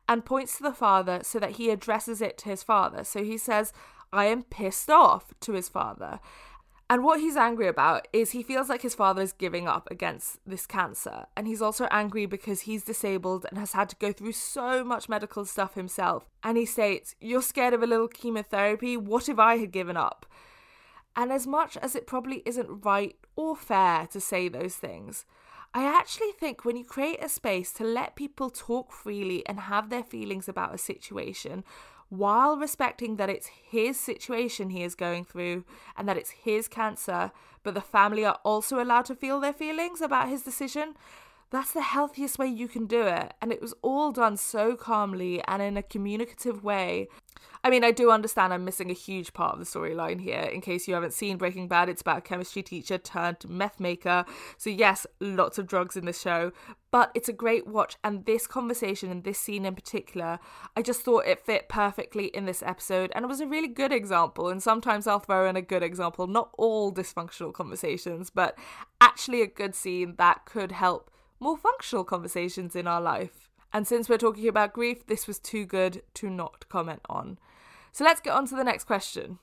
and 0.08 0.24
points 0.24 0.56
to 0.56 0.64
the 0.64 0.72
father 0.72 1.20
so 1.24 1.38
that 1.38 1.58
he 1.58 1.70
addresses 1.70 2.22
it 2.22 2.38
to 2.38 2.50
his 2.50 2.64
father. 2.64 3.04
So 3.04 3.22
he 3.22 3.38
says, 3.38 3.74
I 4.14 4.28
am 4.28 4.44
pissed 4.44 4.90
off 4.90 5.34
to 5.42 5.52
his 5.52 5.68
father. 5.68 6.22
And 6.90 7.04
what 7.04 7.20
he's 7.20 7.36
angry 7.36 7.68
about 7.68 8.08
is 8.14 8.32
he 8.32 8.44
feels 8.44 8.70
like 8.70 8.82
his 8.82 8.96
father 8.96 9.22
is 9.22 9.34
giving 9.34 9.68
up 9.68 9.90
against 9.92 10.40
this 10.46 10.66
cancer. 10.66 11.26
And 11.36 11.46
he's 11.46 11.62
also 11.62 11.86
angry 11.92 12.26
because 12.26 12.62
he's 12.62 12.86
disabled 12.86 13.46
and 13.50 13.60
has 13.60 13.74
had 13.74 13.90
to 13.90 13.98
go 13.98 14.14
through 14.14 14.32
so 14.32 14.86
much 14.86 15.10
medical 15.10 15.44
stuff 15.44 15.74
himself. 15.74 16.30
And 16.44 16.58
he 16.58 16.66
states, 16.66 17.14
You're 17.20 17.42
scared 17.42 17.74
of 17.74 17.84
a 17.84 17.88
little 17.88 18.08
chemotherapy? 18.08 18.96
What 18.96 19.28
if 19.28 19.38
I 19.38 19.58
had 19.58 19.72
given 19.72 19.98
up? 19.98 20.26
And 21.14 21.32
as 21.34 21.46
much 21.46 21.76
as 21.78 21.96
it 21.96 22.08
probably 22.08 22.42
isn't 22.46 22.86
right 22.86 23.18
or 23.36 23.56
fair 23.56 24.08
to 24.08 24.22
say 24.22 24.48
those 24.48 24.76
things, 24.76 25.26
I 25.74 25.84
actually 25.84 26.32
think 26.40 26.64
when 26.64 26.78
you 26.78 26.86
create 26.86 27.22
a 27.22 27.28
space 27.28 27.74
to 27.74 27.84
let 27.84 28.16
people 28.16 28.50
talk 28.50 28.94
freely 28.94 29.46
and 29.46 29.60
have 29.60 29.90
their 29.90 30.04
feelings 30.04 30.48
about 30.48 30.74
a 30.74 30.78
situation, 30.78 31.66
while 32.10 32.58
respecting 32.58 33.18
that 33.18 33.30
it's 33.30 33.48
his 33.48 34.00
situation 34.00 34.70
he 34.70 34.84
is 34.84 34.96
going 34.96 35.26
through 35.26 35.66
and 35.98 36.08
that 36.08 36.18
it's 36.18 36.30
his 36.32 36.68
cancer, 36.68 37.32
but 37.64 37.74
the 37.74 37.82
family 37.82 38.24
are 38.24 38.40
also 38.44 38.82
allowed 38.82 39.06
to 39.06 39.16
feel 39.16 39.40
their 39.40 39.54
feelings 39.54 40.02
about 40.02 40.30
his 40.30 40.44
decision, 40.44 40.96
that's 41.50 41.72
the 41.72 41.82
healthiest 41.82 42.38
way 42.38 42.48
you 42.48 42.68
can 42.68 42.86
do 42.88 43.04
it. 43.04 43.34
And 43.42 43.52
it 43.52 43.62
was 43.62 43.74
all 43.82 44.12
done 44.12 44.38
so 44.38 44.76
calmly 44.76 45.42
and 45.48 45.62
in 45.62 45.78
a 45.78 45.84
communicative 45.84 46.64
way. 46.64 47.08
I 47.64 47.70
mean, 47.70 47.84
I 47.84 47.92
do 47.92 48.12
understand 48.12 48.54
I'm 48.54 48.66
missing 48.66 48.90
a 48.90 48.94
huge 48.94 49.34
part 49.34 49.54
of 49.54 49.60
the 49.60 49.66
storyline 49.66 50.22
here. 50.22 50.40
In 50.40 50.62
case 50.62 50.88
you 50.88 50.94
haven't 50.94 51.14
seen 51.14 51.38
Breaking 51.38 51.68
Bad, 51.68 51.90
it's 51.90 52.02
about 52.02 52.20
a 52.20 52.22
chemistry 52.22 52.64
teacher 52.64 52.98
turned 52.98 53.38
meth 53.48 53.80
maker. 53.80 54.26
So, 54.58 54.70
yes, 54.70 55.06
lots 55.20 55.58
of 55.58 55.68
drugs 55.68 55.98
in 55.98 56.06
the 56.06 56.14
show, 56.14 56.52
but 56.92 57.12
it's 57.16 57.30
a 57.30 57.34
great 57.34 57.68
watch. 57.68 57.98
And 58.04 58.26
this 58.26 58.48
conversation 58.48 59.10
and 59.10 59.24
this 59.24 59.40
scene 59.40 59.66
in 59.66 59.76
particular, 59.76 60.40
I 60.76 60.82
just 60.82 61.02
thought 61.02 61.26
it 61.26 61.46
fit 61.46 61.68
perfectly 61.68 62.26
in 62.28 62.46
this 62.46 62.64
episode. 62.64 63.12
And 63.16 63.24
it 63.24 63.28
was 63.28 63.42
a 63.42 63.48
really 63.48 63.68
good 63.68 63.92
example. 63.92 64.50
And 64.50 64.62
sometimes 64.62 65.08
I'll 65.08 65.20
throw 65.20 65.50
in 65.50 65.56
a 65.56 65.62
good 65.62 65.84
example, 65.84 66.28
not 66.28 66.52
all 66.58 66.94
dysfunctional 66.94 67.54
conversations, 67.54 68.30
but 68.30 68.58
actually 69.02 69.42
a 69.42 69.48
good 69.48 69.76
scene 69.76 70.16
that 70.18 70.46
could 70.46 70.72
help 70.72 71.10
more 71.40 71.58
functional 71.58 72.04
conversations 72.04 72.76
in 72.76 72.88
our 72.88 73.02
life. 73.02 73.50
And 73.74 73.88
since 73.88 74.08
we're 74.08 74.18
talking 74.18 74.48
about 74.48 74.74
grief, 74.74 75.06
this 75.08 75.28
was 75.28 75.40
too 75.40 75.66
good 75.66 76.02
to 76.16 76.30
not 76.30 76.68
comment 76.70 77.02
on. 77.10 77.38
So 77.92 78.04
let's 78.04 78.22
get 78.22 78.34
on 78.34 78.48
to 78.48 78.56
the 78.56 78.64
next 78.64 78.86
question. 78.86 79.40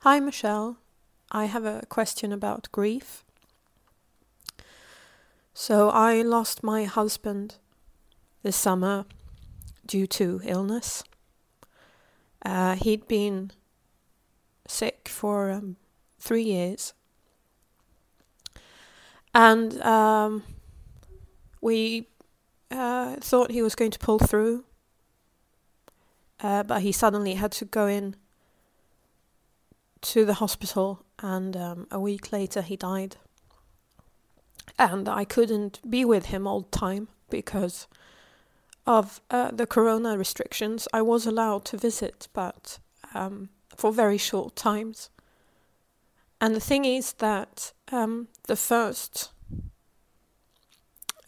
Hi, 0.00 0.18
Michelle. 0.18 0.78
I 1.30 1.44
have 1.44 1.64
a 1.64 1.84
question 1.88 2.32
about 2.32 2.68
grief. 2.72 3.24
So, 5.52 5.90
I 5.90 6.22
lost 6.22 6.62
my 6.62 6.84
husband 6.84 7.56
this 8.42 8.56
summer 8.56 9.04
due 9.84 10.06
to 10.06 10.40
illness. 10.44 11.04
Uh, 12.42 12.76
he'd 12.76 13.06
been 13.06 13.50
sick 14.66 15.08
for 15.08 15.50
um, 15.50 15.76
three 16.18 16.44
years 16.44 16.94
and 19.34 19.80
um, 19.82 20.42
we 21.60 22.08
uh, 22.70 23.16
thought 23.16 23.50
he 23.50 23.62
was 23.62 23.74
going 23.74 23.90
to 23.90 23.98
pull 23.98 24.18
through, 24.18 24.64
uh, 26.40 26.62
but 26.62 26.82
he 26.82 26.92
suddenly 26.92 27.34
had 27.34 27.52
to 27.52 27.64
go 27.64 27.86
in 27.86 28.16
to 30.02 30.24
the 30.24 30.34
hospital, 30.34 31.04
and 31.18 31.56
um, 31.56 31.86
a 31.90 32.00
week 32.00 32.32
later 32.32 32.62
he 32.62 32.76
died. 32.76 33.16
And 34.78 35.08
I 35.08 35.24
couldn't 35.24 35.80
be 35.88 36.04
with 36.04 36.26
him 36.26 36.46
all 36.46 36.60
the 36.60 36.78
time 36.78 37.08
because 37.28 37.86
of 38.86 39.20
uh, 39.30 39.50
the 39.52 39.66
corona 39.66 40.16
restrictions. 40.16 40.88
I 40.92 41.02
was 41.02 41.26
allowed 41.26 41.64
to 41.66 41.76
visit, 41.76 42.28
but 42.32 42.78
um, 43.14 43.50
for 43.76 43.92
very 43.92 44.18
short 44.18 44.56
times. 44.56 45.10
And 46.40 46.54
the 46.54 46.60
thing 46.60 46.84
is 46.86 47.12
that 47.14 47.72
um, 47.92 48.28
the 48.46 48.56
first 48.56 49.30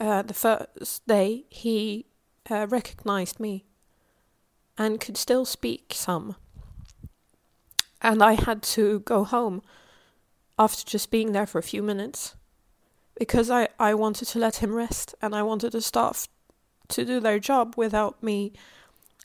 uh, 0.01 0.23
the 0.23 0.35
first 0.35 1.07
day 1.07 1.45
he 1.49 2.07
uh, 2.51 2.67
recognized 2.69 3.39
me 3.39 3.65
and 4.77 5.01
could 5.01 5.17
still 5.17 5.45
speak 5.45 5.93
some. 5.95 6.35
And 8.01 8.21
I 8.21 8.33
had 8.33 8.63
to 8.75 9.01
go 9.01 9.23
home 9.23 9.63
after 10.59 10.85
just 10.85 11.13
being 11.13 11.33
there 11.33 11.47
for 11.47 11.59
a 11.59 11.63
few 11.63 11.83
minutes 11.83 12.35
because 13.17 13.49
I, 13.49 13.69
I 13.79 13.95
wanted 13.95 14.27
to 14.29 14.41
let 14.41 14.57
him 14.57 14.75
rest 14.75 15.15
and 15.23 15.37
I 15.37 15.43
wanted 15.43 15.73
the 15.73 15.81
staff 15.81 16.27
to 16.89 17.05
do 17.05 17.21
their 17.21 17.39
job 17.39 17.75
without 17.77 18.21
me 18.23 18.53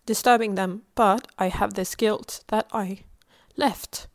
disturbing 0.05 0.55
them. 0.55 0.83
But 0.93 1.27
I 1.39 1.47
have 1.47 1.73
this 1.73 1.95
guilt 1.95 2.43
that 2.49 2.67
I 2.71 2.99
left 3.55 4.07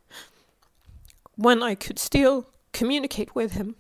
when 1.35 1.61
I 1.61 1.75
could 1.75 1.99
still 1.99 2.52
communicate 2.73 3.35
with 3.35 3.53
him. 3.53 3.77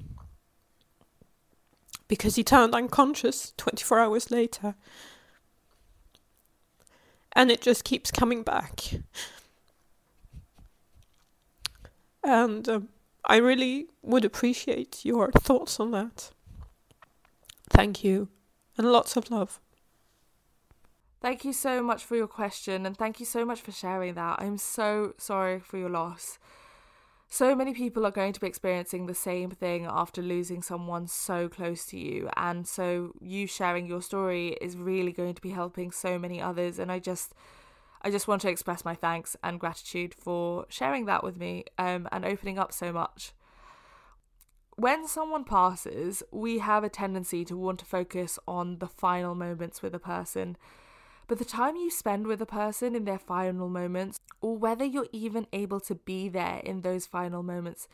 Because 2.09 2.37
he 2.37 2.45
turned 2.45 2.75
unconscious 2.75 3.55
24 3.57 4.01
hours 4.01 4.31
later. 4.31 4.75
And 7.33 7.51
it 7.51 7.63
just 7.63 7.85
keeps 7.85 8.11
coming 8.11 8.43
back. 8.43 8.81
And 12.23 12.69
um, 12.69 12.89
I 13.25 13.37
really 13.37 13.89
would 14.03 14.25
appreciate 14.25 15.05
your 15.05 15.31
thoughts 15.33 15.81
on 15.81 15.91
that. 15.93 16.31
Thank 17.71 18.05
you, 18.05 18.29
and 18.77 18.93
lots 18.93 19.17
of 19.17 19.31
love. 19.31 19.59
Thank 21.21 21.45
you 21.45 21.53
so 21.53 21.83
much 21.83 22.05
for 22.05 22.17
your 22.17 22.27
question, 22.27 22.85
and 22.85 22.97
thank 22.97 23.19
you 23.19 23.27
so 23.27 23.45
much 23.45 23.61
for 23.61 23.73
sharing 23.73 24.15
that. 24.15 24.41
I'm 24.41 24.59
so 24.59 25.15
sorry 25.19 25.61
for 25.61 25.79
your 25.79 25.89
loss 25.89 26.39
so 27.33 27.55
many 27.55 27.73
people 27.73 28.05
are 28.05 28.11
going 28.11 28.35
to 28.35 28.41
be 28.41 28.47
experiencing 28.47 29.07
the 29.07 29.15
same 29.15 29.49
thing 29.49 29.87
after 29.89 30.21
losing 30.21 30.61
someone 30.61 31.07
so 31.07 31.49
close 31.49 31.87
to 31.87 31.99
you. 31.99 32.29
And 32.37 32.69
so 32.69 33.15
you 33.23 33.47
sharing 33.47 33.87
your 33.87 34.03
story 34.03 34.49
is 34.61 34.77
really 34.77 35.13
going 35.13 35.33
to 35.33 35.41
be 35.41 35.49
helping 35.49 35.93
so 35.93 36.19
many 36.19 36.43
others. 36.43 36.79
And 36.79 36.93
i 36.93 36.99
just 36.99 37.33
i 38.03 38.11
just 38.11 38.29
want 38.29 38.43
to 38.43 38.51
express 38.51 38.85
my 38.85 38.95
thanks 38.95 39.35
and 39.43 39.59
gratitude 39.59 40.13
for 40.13 40.67
sharing 40.69 41.07
that 41.07 41.25
with 41.25 41.39
me 41.39 41.65
um, 41.79 42.07
and 42.13 42.27
opening 42.27 42.59
up 42.59 42.71
so 42.71 42.93
much. 42.93 43.33
When 44.77 45.09
someone 45.09 45.45
passes 45.45 46.23
we 46.33 46.59
have 46.59 46.85
a 46.85 46.91
tendency 46.91 47.47
to 47.47 47.57
want 47.57 47.79
to 47.79 47.87
focus 47.87 48.39
on 48.47 48.79
the 48.79 48.89
final 48.89 49.35
moments 49.35 49.81
with 49.81 49.95
a 49.95 49.99
person 49.99 50.59
but 51.33 51.39
the 51.39 51.47
time 51.47 51.77
you 51.77 51.91
spend 51.91 52.27
with 52.27 52.43
a 52.43 52.45
person 52.45 52.95
in 52.95 53.07
their 53.07 53.19
final 53.19 53.71
moments, 53.71 54.21
or 54.43 54.55
whether 54.55 54.85
you're 54.85 55.09
even 55.13 55.47
able 55.55 55.81
to 55.81 55.95
be 55.95 56.29
there 56.29 56.61
in 56.63 56.83
those 56.83 57.07
final 57.07 57.43
moments, 57.43 57.89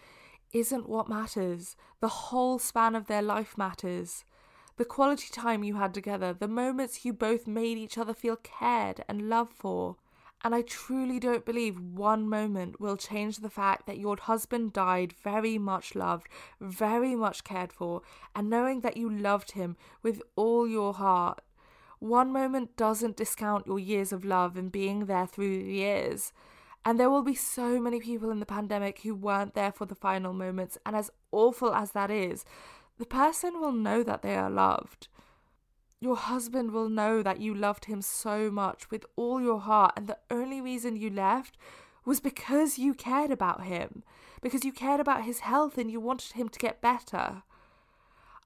isn't 0.53 0.88
what 0.88 1.09
matters. 1.09 1.77
The 2.01 2.09
whole 2.09 2.59
span 2.59 2.96
of 2.96 3.07
their 3.07 3.22
life 3.22 3.57
matters. 3.57 4.24
The 4.77 4.85
quality 4.85 5.29
time 5.31 5.62
you 5.62 5.77
had 5.77 5.94
together, 5.94 6.33
the 6.33 6.48
moments 6.48 7.05
you 7.05 7.12
both 7.12 7.46
made 7.46 7.79
each 7.79 7.96
other 7.96 8.12
feel 8.12 8.35
cared 8.35 9.05
and 9.09 9.29
loved 9.29 9.53
for. 9.53 9.94
And 10.42 10.53
I 10.53 10.62
truly 10.62 11.20
don't 11.20 11.46
believe 11.46 11.79
one 11.79 12.29
moment 12.29 12.81
will 12.81 12.96
change 12.96 13.37
the 13.37 13.51
fact 13.51 13.87
that 13.87 13.98
your 13.98 14.16
husband 14.20 14.72
died 14.72 15.12
very 15.12 15.59
much 15.59 15.94
loved, 15.94 16.27
very 16.61 17.14
much 17.14 17.44
cared 17.44 17.72
for, 17.72 18.03
and 18.35 18.51
knowing 18.51 18.81
that 18.81 18.96
you 18.96 19.09
loved 19.09 19.53
him 19.53 19.77
with 20.03 20.22
all 20.35 20.66
your 20.66 20.94
heart 20.94 21.40
one 21.99 22.33
moment 22.33 22.77
doesn't 22.77 23.17
discount 23.17 23.67
your 23.67 23.79
years 23.79 24.13
of 24.13 24.25
love 24.25 24.57
and 24.57 24.71
being 24.71 25.07
there 25.07 25.27
through 25.27 25.65
the 25.65 25.73
years. 25.73 26.33
And 26.85 26.99
there 26.99 27.11
will 27.11 27.23
be 27.23 27.35
so 27.35 27.81
many 27.81 28.01
people 28.01 28.31
in 28.31 28.41
the 28.41 28.47
pandemic 28.47 29.01
who 29.03 29.15
weren't 29.15 29.55
there 29.55 29.73
for 29.73 29.85
the 29.85 29.95
final 29.95 30.33
moments. 30.33 30.79
And 30.87 30.95
as 30.95 31.11
awful 31.33 31.75
as 31.75 31.93
that 31.93 32.11
is, 32.11 32.45
the 32.99 33.07
person 33.07 33.61
will 33.61 33.73
know 33.73 34.03
that 34.03 34.23
they 34.23 34.37
are 34.37 34.51
loved. 34.51 35.09
Your 36.01 36.17
husband 36.17 36.71
will 36.71 36.89
know 36.89 37.23
that 37.23 37.41
you 37.41 37.55
loved 37.55 37.87
him 37.87 38.03
so 38.03 38.51
much 38.51 38.91
with 38.91 39.05
all 39.17 39.41
your 39.41 39.61
heart, 39.61 39.95
and 39.97 40.07
the 40.07 40.19
only 40.31 40.61
reason 40.61 40.97
you 40.97 41.11
left 41.11 41.57
was 42.05 42.21
because 42.21 42.79
you 42.79 42.95
cared 42.95 43.33
about 43.33 43.65
him, 43.65 44.05
because 44.41 44.65
you 44.65 44.73
cared 44.73 45.01
about 45.01 45.25
his 45.25 45.41
health 45.41 45.77
and 45.77 45.91
you 45.91 46.01
wanted 46.01 46.33
him 46.33 46.49
to 46.49 46.59
get 46.59 46.81
better. 46.81 47.43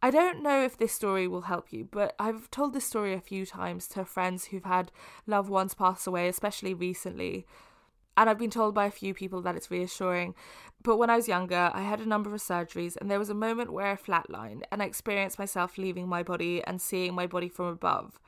I 0.04 0.10
don't 0.10 0.42
know 0.42 0.64
if 0.64 0.76
this 0.76 0.92
story 0.92 1.28
will 1.28 1.42
help 1.42 1.72
you, 1.72 1.86
but 1.88 2.16
I've 2.18 2.50
told 2.50 2.74
this 2.74 2.84
story 2.84 3.14
a 3.14 3.20
few 3.20 3.46
times 3.46 3.86
to 3.88 4.04
friends 4.04 4.46
who've 4.46 4.64
had 4.64 4.90
loved 5.28 5.48
ones 5.48 5.74
pass 5.74 6.08
away, 6.08 6.26
especially 6.26 6.74
recently. 6.74 7.46
And 8.16 8.28
I've 8.28 8.38
been 8.38 8.50
told 8.50 8.74
by 8.74 8.86
a 8.86 8.90
few 8.90 9.14
people 9.14 9.40
that 9.42 9.54
it's 9.54 9.70
reassuring. 9.70 10.34
But 10.82 10.96
when 10.96 11.08
I 11.08 11.14
was 11.14 11.28
younger, 11.28 11.70
I 11.72 11.82
had 11.82 12.00
a 12.00 12.08
number 12.08 12.34
of 12.34 12.40
surgeries, 12.40 12.96
and 12.96 13.08
there 13.08 13.20
was 13.20 13.30
a 13.30 13.34
moment 13.34 13.72
where 13.72 13.86
I 13.86 13.94
flatlined 13.94 14.62
and 14.72 14.82
I 14.82 14.86
experienced 14.86 15.38
myself 15.38 15.78
leaving 15.78 16.08
my 16.08 16.24
body 16.24 16.64
and 16.64 16.82
seeing 16.82 17.14
my 17.14 17.28
body 17.28 17.48
from 17.48 17.66
above. 17.66 18.18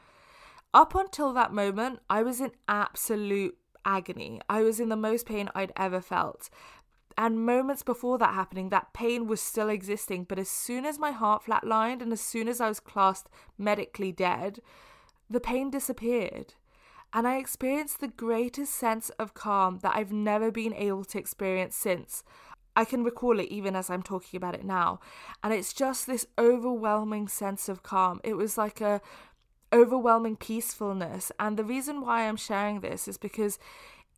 Up 0.72 0.94
until 0.94 1.32
that 1.32 1.52
moment, 1.52 1.98
I 2.08 2.22
was 2.22 2.40
in 2.40 2.52
absolute 2.68 3.58
agony. 3.84 4.40
I 4.48 4.62
was 4.62 4.78
in 4.78 4.90
the 4.90 4.96
most 4.96 5.26
pain 5.26 5.50
I'd 5.56 5.72
ever 5.76 6.00
felt. 6.00 6.50
And 7.16 7.46
moments 7.46 7.82
before 7.82 8.18
that 8.18 8.34
happening, 8.34 8.70
that 8.70 8.92
pain 8.92 9.26
was 9.26 9.40
still 9.40 9.68
existing. 9.68 10.24
But 10.24 10.38
as 10.38 10.48
soon 10.48 10.84
as 10.84 10.98
my 10.98 11.12
heart 11.12 11.44
flatlined 11.44 12.02
and 12.02 12.12
as 12.12 12.20
soon 12.20 12.48
as 12.48 12.60
I 12.60 12.68
was 12.68 12.80
classed 12.80 13.28
medically 13.56 14.12
dead, 14.12 14.60
the 15.30 15.40
pain 15.40 15.70
disappeared. 15.70 16.54
And 17.12 17.28
I 17.28 17.36
experienced 17.36 18.00
the 18.00 18.08
greatest 18.08 18.74
sense 18.74 19.10
of 19.10 19.34
calm 19.34 19.78
that 19.82 19.94
I've 19.94 20.12
never 20.12 20.50
been 20.50 20.74
able 20.74 21.04
to 21.04 21.18
experience 21.18 21.76
since. 21.76 22.24
I 22.76 22.84
can 22.84 23.04
recall 23.04 23.38
it 23.38 23.48
even 23.50 23.76
as 23.76 23.88
I'm 23.88 24.02
talking 24.02 24.36
about 24.36 24.56
it 24.56 24.64
now. 24.64 24.98
And 25.42 25.52
it's 25.52 25.72
just 25.72 26.08
this 26.08 26.26
overwhelming 26.36 27.28
sense 27.28 27.68
of 27.68 27.84
calm. 27.84 28.20
It 28.24 28.34
was 28.34 28.58
like 28.58 28.80
a 28.80 29.00
overwhelming 29.72 30.36
peacefulness. 30.36 31.30
And 31.38 31.56
the 31.56 31.64
reason 31.64 32.00
why 32.00 32.22
I'm 32.22 32.36
sharing 32.36 32.80
this 32.80 33.06
is 33.06 33.16
because 33.16 33.58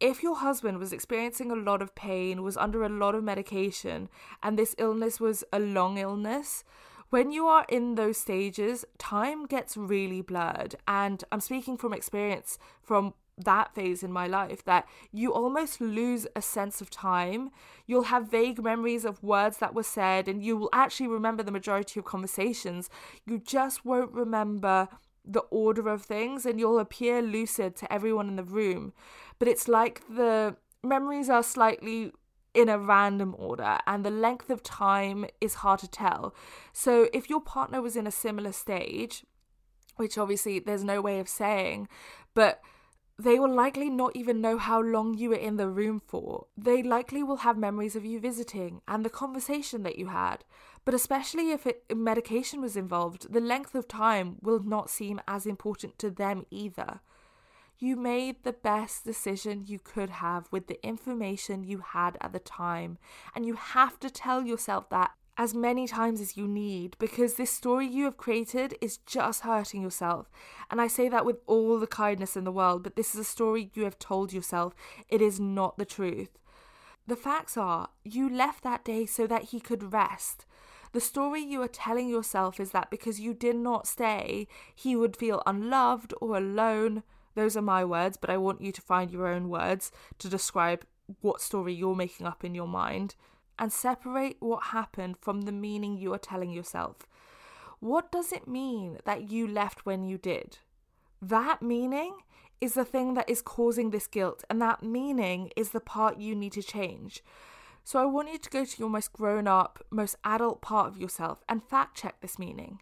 if 0.00 0.22
your 0.22 0.37
husband 0.37 0.78
was 0.78 0.92
experiencing 0.92 1.50
a 1.50 1.56
lot 1.56 1.82
of 1.82 1.94
pain, 1.94 2.42
was 2.42 2.56
under 2.56 2.82
a 2.82 2.88
lot 2.88 3.14
of 3.14 3.24
medication, 3.24 4.09
and 4.42 4.59
this 4.59 4.74
illness 4.78 5.20
was 5.20 5.44
a 5.52 5.59
long 5.59 5.98
illness, 5.98 6.64
when 7.11 7.30
you 7.30 7.46
are 7.46 7.64
in 7.68 7.94
those 7.94 8.16
stages, 8.16 8.85
time 8.98 9.46
gets 9.46 9.76
really 9.76 10.22
blurred. 10.22 10.74
And 10.88 11.22
I'm 11.30 11.40
speaking 11.40 11.76
from 11.76 11.92
experience 11.92 12.59
from 12.82 13.14
that 13.38 13.74
phase 13.74 14.02
in 14.02 14.11
my 14.11 14.26
life 14.26 14.64
that 14.64 14.88
you 15.12 15.32
almost 15.32 15.80
lose 15.80 16.26
a 16.35 16.42
sense 16.42 16.80
of 16.80 16.90
time. 16.90 17.50
You'll 17.87 18.04
have 18.04 18.30
vague 18.30 18.62
memories 18.62 19.04
of 19.04 19.22
words 19.22 19.59
that 19.59 19.74
were 19.74 19.82
said, 19.82 20.26
and 20.26 20.42
you 20.42 20.56
will 20.56 20.70
actually 20.72 21.09
remember 21.09 21.42
the 21.42 21.52
majority 21.52 22.00
of 22.00 22.06
conversations. 22.06 22.90
You 23.24 23.38
just 23.38 23.85
won't 23.85 24.12
remember 24.12 24.88
the 25.27 25.41
order 25.51 25.89
of 25.89 26.03
things 26.03 26.47
and 26.47 26.61
you'll 26.61 26.79
appear 26.79 27.21
lucid 27.21 27.77
to 27.77 27.93
everyone 27.93 28.29
in 28.29 28.37
the 28.37 28.45
room. 28.45 28.93
But 29.39 29.49
it's 29.49 29.69
like 29.69 30.03
the 30.09 30.57
memories 30.83 31.29
are 31.29 31.43
slightly 31.43 32.12
in 32.55 32.69
a 32.69 32.79
random 32.79 33.35
order 33.37 33.79
and 33.87 34.05
the 34.05 34.11
length 34.11 34.49
of 34.49 34.62
time 34.62 35.27
is 35.41 35.55
hard 35.55 35.81
to 35.81 35.89
tell. 35.89 36.35
So 36.73 37.09
if 37.12 37.29
your 37.29 37.41
partner 37.41 37.83
was 37.83 37.97
in 37.97 38.07
a 38.07 38.11
similar 38.11 38.53
stage, 38.53 39.25
which 39.97 40.17
obviously 40.17 40.59
there's 40.59 40.85
no 40.85 41.01
way 41.01 41.19
of 41.19 41.29
saying, 41.29 41.89
but 42.35 42.62
they 43.19 43.39
will 43.39 43.53
likely 43.53 43.89
not 43.89 44.15
even 44.15 44.41
know 44.41 44.59
how 44.59 44.81
long 44.81 45.15
you 45.15 45.31
were 45.31 45.37
in 45.37 45.57
the 45.57 45.69
room 45.69 46.01
for. 46.07 46.47
They 46.57 46.83
likely 46.83 47.23
will 47.23 47.39
have 47.39 47.57
memories 47.57 47.97
of 47.97 48.05
you 48.05 48.21
visiting 48.21 48.83
and 48.87 49.05
the 49.05 49.11
conversation 49.11 49.83
that 49.85 49.99
you 49.99 50.09
had. 50.09 50.45
But 50.87 50.94
especially 50.94 51.51
if 51.51 51.66
it, 51.66 51.85
medication 51.94 52.61
was 52.61 52.77
involved, 52.77 53.33
the 53.33 53.40
length 53.40 53.75
of 53.75 53.88
time 53.88 54.37
will 54.40 54.61
not 54.61 54.88
seem 54.88 55.20
as 55.27 55.44
important 55.44 55.99
to 55.99 56.11
them 56.11 56.46
either. 56.49 57.01
You 57.77 57.96
made 57.96 58.44
the 58.44 58.53
best 58.53 59.05
decision 59.05 59.64
you 59.66 59.81
could 59.81 60.09
have 60.09 60.46
with 60.53 60.68
the 60.68 60.83
information 60.87 61.64
you 61.64 61.79
had 61.79 62.16
at 62.20 62.33
the 62.33 62.38
time, 62.38 62.99
and 63.35 63.44
you 63.44 63.55
have 63.55 63.99
to 63.99 64.09
tell 64.09 64.46
yourself 64.46 64.88
that 64.90 65.11
as 65.37 65.55
many 65.55 65.88
times 65.88 66.20
as 66.20 66.37
you 66.37 66.46
need 66.46 66.96
because 66.99 67.35
this 67.35 67.51
story 67.51 67.87
you 67.87 68.05
have 68.05 68.16
created 68.16 68.77
is 68.81 68.99
just 68.99 69.42
hurting 69.42 69.83
yourself. 69.83 70.31
And 70.70 70.81
I 70.81 70.87
say 70.87 71.09
that 71.09 71.27
with 71.27 71.38
all 71.46 71.81
the 71.81 71.88
kindness 71.88 72.37
in 72.37 72.44
the 72.44 72.53
world, 72.53 72.85
but 72.85 72.94
this 72.94 73.12
is 73.12 73.20
a 73.20 73.25
story 73.25 73.70
you 73.75 73.83
have 73.83 73.99
told 73.99 74.33
yourself. 74.33 74.72
It 75.09 75.20
is 75.20 75.40
not 75.40 75.79
the 75.79 75.85
truth. 75.85 76.38
The 77.09 77.16
facts 77.16 77.57
are, 77.57 77.88
you 78.05 78.29
left 78.29 78.62
that 78.62 78.85
day 78.85 79.05
so 79.05 79.27
that 79.27 79.44
he 79.44 79.61
could 79.61 79.92
rest. 79.92 80.46
The 80.96 81.02
story 81.02 81.42
you 81.42 81.61
are 81.61 81.68
telling 81.68 82.09
yourself 82.09 82.59
is 82.59 82.70
that 82.70 82.90
because 82.90 83.20
you 83.20 83.35
did 83.35 83.56
not 83.56 83.87
stay, 83.87 84.48
he 84.74 84.96
would 84.96 85.14
feel 85.14 85.42
unloved 85.44 86.14
or 86.22 86.38
alone. 86.38 87.02
Those 87.35 87.54
are 87.54 87.61
my 87.61 87.85
words, 87.85 88.16
but 88.16 88.30
I 88.30 88.38
want 88.38 88.62
you 88.62 88.72
to 88.72 88.80
find 88.80 89.11
your 89.11 89.26
own 89.26 89.50
words 89.50 89.92
to 90.18 90.30
describe 90.30 90.87
what 91.20 91.42
story 91.42 91.74
you're 91.74 91.94
making 91.94 92.26
up 92.26 92.44
in 92.44 92.54
your 92.54 92.66
mind 92.66 93.14
and 93.59 93.70
separate 93.70 94.38
what 94.40 94.68
happened 94.68 95.16
from 95.20 95.42
the 95.42 95.52
meaning 95.52 95.98
you 95.98 96.14
are 96.14 96.18
telling 96.18 96.50
yourself. 96.50 97.06
What 97.78 98.11
does 98.11 98.32
it 98.32 98.48
mean 98.48 98.96
that 99.04 99.30
you 99.30 99.46
left 99.46 99.85
when 99.85 100.02
you 100.02 100.16
did? 100.16 100.61
That 101.20 101.61
meaning 101.61 102.16
is 102.62 102.72
the 102.72 102.87
thing 102.87 103.12
that 103.12 103.28
is 103.28 103.42
causing 103.42 103.90
this 103.90 104.06
guilt, 104.06 104.44
and 104.48 104.62
that 104.62 104.82
meaning 104.82 105.50
is 105.56 105.72
the 105.72 105.80
part 105.80 106.16
you 106.16 106.35
need 106.35 106.52
to 106.52 106.62
change. 106.62 107.22
So 107.87 108.01
I 108.01 108.05
want 108.05 108.33
you 108.33 108.38
to 108.38 108.51
go 108.51 108.64
to 108.64 108.79
your 108.81 108.90
most 108.90 109.12
grown 109.12 109.46
up, 109.46 109.81
most 109.92 110.16
adult 110.25 110.61
part 110.61 110.88
of 110.88 110.99
yourself 110.99 111.44
and 111.49 111.62
fact 111.62 111.96
check 111.96 112.20
this 112.20 112.37
meaning. 112.37 112.81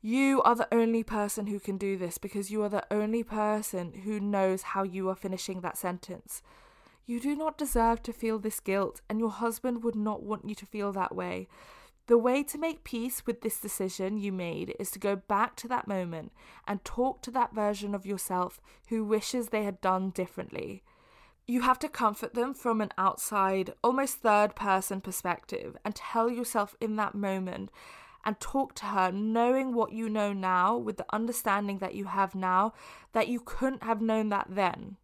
You 0.00 0.40
are 0.44 0.54
the 0.54 0.72
only 0.72 1.02
person 1.02 1.48
who 1.48 1.60
can 1.60 1.76
do 1.76 1.98
this 1.98 2.16
because 2.16 2.50
you 2.50 2.62
are 2.62 2.70
the 2.70 2.86
only 2.90 3.22
person 3.22 3.92
who 4.04 4.18
knows 4.18 4.62
how 4.62 4.82
you 4.82 5.10
are 5.10 5.14
finishing 5.14 5.60
that 5.60 5.76
sentence. 5.76 6.40
You 7.04 7.20
do 7.20 7.36
not 7.36 7.58
deserve 7.58 8.02
to 8.04 8.14
feel 8.14 8.38
this 8.38 8.60
guilt, 8.60 9.02
and 9.10 9.18
your 9.20 9.28
husband 9.28 9.84
would 9.84 9.94
not 9.94 10.22
want 10.22 10.48
you 10.48 10.54
to 10.54 10.64
feel 10.64 10.90
that 10.92 11.14
way. 11.14 11.46
The 12.06 12.16
way 12.16 12.42
to 12.44 12.56
make 12.56 12.82
peace 12.82 13.26
with 13.26 13.42
this 13.42 13.60
decision 13.60 14.16
you 14.16 14.32
made 14.32 14.74
is 14.80 14.90
to 14.92 14.98
go 14.98 15.16
back 15.16 15.54
to 15.56 15.68
that 15.68 15.86
moment 15.86 16.32
and 16.66 16.82
talk 16.82 17.20
to 17.22 17.30
that 17.32 17.54
version 17.54 17.94
of 17.94 18.06
yourself 18.06 18.58
who 18.88 19.04
wishes 19.04 19.48
they 19.48 19.64
had 19.64 19.82
done 19.82 20.08
differently. 20.08 20.82
You 21.46 21.62
have 21.62 21.78
to 21.80 21.88
comfort 21.88 22.34
them 22.34 22.54
from 22.54 22.80
an 22.80 22.90
outside, 22.96 23.74
almost 23.82 24.18
third 24.18 24.54
person 24.54 25.00
perspective 25.00 25.76
and 25.84 25.94
tell 25.94 26.30
yourself 26.30 26.76
in 26.80 26.96
that 26.96 27.14
moment 27.14 27.70
and 28.24 28.38
talk 28.38 28.74
to 28.76 28.86
her 28.86 29.10
knowing 29.10 29.74
what 29.74 29.92
you 29.92 30.08
know 30.08 30.32
now 30.32 30.76
with 30.76 30.96
the 30.96 31.06
understanding 31.12 31.78
that 31.78 31.94
you 31.94 32.04
have 32.04 32.34
now 32.34 32.72
that 33.12 33.28
you 33.28 33.40
couldn't 33.40 33.82
have 33.82 34.00
known 34.00 34.28
that 34.28 34.46
then. 34.50 34.96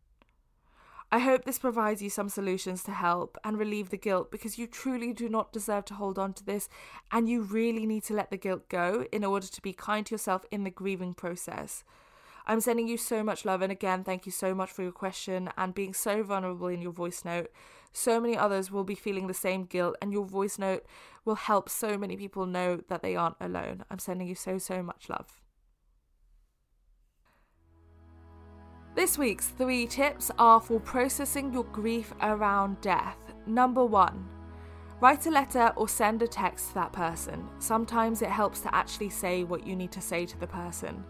I 1.11 1.21
hope 1.21 1.45
this 1.45 1.61
provides 1.61 2.03
you 2.03 2.11
some 2.11 2.29
solutions 2.29 2.83
to 2.85 2.91
help 2.91 3.39
and 3.45 3.59
relieve 3.59 3.91
the 3.91 3.97
guilt 3.97 4.31
because 4.33 4.59
you 4.59 4.67
truly 4.67 5.13
do 5.13 5.29
not 5.29 5.53
deserve 5.53 5.85
to 5.87 5.95
hold 5.95 6.19
on 6.19 6.33
to 6.35 6.45
this 6.45 6.69
and 7.13 7.29
you 7.29 7.43
really 7.43 7.87
need 7.87 8.03
to 8.05 8.15
let 8.15 8.31
the 8.31 8.37
guilt 8.37 8.69
go 8.69 9.07
in 9.13 9.25
order 9.25 9.47
to 9.47 9.63
be 9.63 9.73
kind 9.73 10.05
to 10.07 10.15
yourself 10.15 10.45
in 10.51 10.65
the 10.65 10.71
grieving 10.71 11.15
process. 11.15 11.85
I'm 12.49 12.61
sending 12.61 12.87
you 12.87 12.97
so 12.97 13.25
much 13.25 13.45
love, 13.45 13.61
and 13.61 13.73
again, 13.73 14.05
thank 14.05 14.25
you 14.25 14.31
so 14.31 14.55
much 14.55 14.71
for 14.71 14.83
your 14.83 14.93
question 14.93 15.51
and 15.57 15.75
being 15.75 15.93
so 15.93 16.23
vulnerable 16.23 16.69
in 16.69 16.81
your 16.81 16.93
voice 16.93 17.25
note. 17.25 17.51
So 17.93 18.21
many 18.21 18.37
others 18.37 18.71
will 18.71 18.85
be 18.85 18.95
feeling 18.95 19.27
the 19.27 19.35
same 19.35 19.65
guilt, 19.65 19.97
and 20.01 20.13
your 20.13 20.25
voice 20.25 20.57
note 20.57 20.87
will 21.25 21.35
help 21.35 21.69
so 21.69 21.99
many 21.99 22.17
people 22.17 22.47
know 22.47 22.83
that 22.89 23.03
they 23.03 23.17
aren't 23.17 23.37
alone. 23.41 23.85
I'm 23.91 23.99
sending 23.99 24.29
you 24.29 24.37
so, 24.37 24.59
so 24.59 24.81
much 24.81 25.09
love. 25.09 25.41
This 28.95 29.19
week's 29.19 29.49
three 29.49 29.87
tips 29.87 30.31
are 30.39 30.61
for 30.61 30.79
processing 30.79 31.53
your 31.53 31.65
grief 31.65 32.15
around 32.23 32.81
death. 32.81 33.19
Number 33.45 33.85
one, 33.85 34.29
write 35.01 35.27
a 35.27 35.31
letter 35.31 35.73
or 35.75 35.89
send 35.89 36.23
a 36.23 36.29
text 36.29 36.69
to 36.69 36.75
that 36.75 36.93
person. 36.93 37.49
Sometimes 37.59 38.23
it 38.23 38.31
helps 38.31 38.61
to 38.61 38.75
actually 38.75 39.11
say 39.11 39.43
what 39.43 39.67
you 39.67 39.75
need 39.75 39.91
to 39.93 40.01
say 40.01 40.25
to 40.27 40.39
the 40.39 40.47
person. 40.47 41.05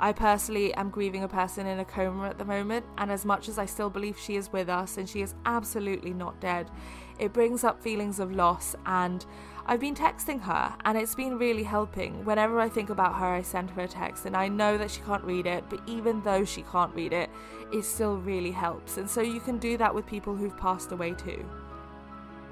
I 0.00 0.12
personally 0.12 0.72
am 0.74 0.90
grieving 0.90 1.24
a 1.24 1.28
person 1.28 1.66
in 1.66 1.80
a 1.80 1.84
coma 1.84 2.28
at 2.28 2.38
the 2.38 2.44
moment, 2.44 2.86
and 2.98 3.10
as 3.10 3.24
much 3.24 3.48
as 3.48 3.58
I 3.58 3.66
still 3.66 3.90
believe 3.90 4.18
she 4.18 4.36
is 4.36 4.52
with 4.52 4.68
us 4.68 4.96
and 4.96 5.08
she 5.08 5.22
is 5.22 5.34
absolutely 5.44 6.12
not 6.12 6.40
dead, 6.40 6.70
it 7.18 7.32
brings 7.32 7.64
up 7.64 7.82
feelings 7.82 8.20
of 8.20 8.30
loss 8.30 8.76
and 8.86 9.26
I've 9.66 9.80
been 9.80 9.94
texting 9.94 10.40
her 10.42 10.74
and 10.84 10.96
it's 10.96 11.14
been 11.14 11.36
really 11.36 11.64
helping. 11.64 12.24
Whenever 12.24 12.60
I 12.60 12.68
think 12.68 12.90
about 12.90 13.16
her, 13.16 13.26
I 13.26 13.42
send 13.42 13.70
her 13.70 13.82
a 13.82 13.88
text 13.88 14.24
and 14.24 14.36
I 14.36 14.48
know 14.48 14.78
that 14.78 14.90
she 14.90 15.00
can't 15.02 15.24
read 15.24 15.46
it, 15.46 15.64
but 15.68 15.80
even 15.86 16.22
though 16.22 16.44
she 16.44 16.62
can't 16.62 16.94
read 16.94 17.12
it, 17.12 17.28
it 17.72 17.82
still 17.82 18.16
really 18.16 18.52
helps. 18.52 18.96
And 18.96 19.10
so 19.10 19.20
you 19.20 19.40
can 19.40 19.58
do 19.58 19.76
that 19.76 19.94
with 19.94 20.06
people 20.06 20.34
who've 20.34 20.56
passed 20.56 20.92
away 20.92 21.12
too. 21.12 21.44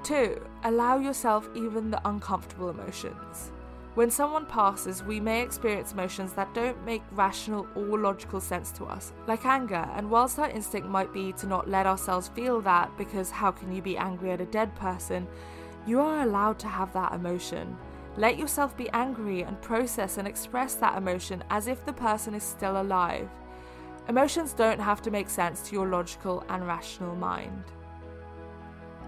Two, 0.03 0.39
allow 0.63 0.99
yourself 0.99 1.49
even 1.55 1.89
the 1.89 2.07
uncomfortable 2.07 2.69
emotions. 2.69 3.51
When 3.97 4.11
someone 4.11 4.45
passes, 4.45 5.01
we 5.01 5.19
may 5.19 5.41
experience 5.41 5.91
emotions 5.91 6.31
that 6.33 6.53
don't 6.53 6.85
make 6.85 7.01
rational 7.13 7.65
or 7.73 7.97
logical 7.97 8.39
sense 8.39 8.71
to 8.73 8.85
us, 8.85 9.11
like 9.25 9.43
anger, 9.43 9.89
and 9.95 10.07
whilst 10.07 10.37
our 10.37 10.51
instinct 10.51 10.87
might 10.87 11.11
be 11.11 11.33
to 11.33 11.47
not 11.47 11.67
let 11.67 11.87
ourselves 11.87 12.27
feel 12.27 12.61
that 12.61 12.95
because 12.95 13.31
how 13.31 13.49
can 13.49 13.71
you 13.71 13.81
be 13.81 13.97
angry 13.97 14.29
at 14.29 14.39
a 14.39 14.45
dead 14.45 14.75
person, 14.75 15.27
you 15.87 15.99
are 15.99 16.21
allowed 16.21 16.59
to 16.59 16.67
have 16.67 16.93
that 16.93 17.11
emotion. 17.11 17.75
Let 18.17 18.37
yourself 18.37 18.77
be 18.77 18.87
angry 18.91 19.41
and 19.41 19.59
process 19.63 20.19
and 20.19 20.27
express 20.27 20.75
that 20.75 20.95
emotion 20.95 21.43
as 21.49 21.65
if 21.65 21.83
the 21.83 21.93
person 21.93 22.35
is 22.35 22.43
still 22.43 22.79
alive. 22.79 23.27
Emotions 24.09 24.53
don't 24.53 24.79
have 24.79 25.01
to 25.01 25.09
make 25.09 25.27
sense 25.27 25.63
to 25.63 25.73
your 25.73 25.87
logical 25.87 26.45
and 26.49 26.67
rational 26.67 27.15
mind. 27.15 27.63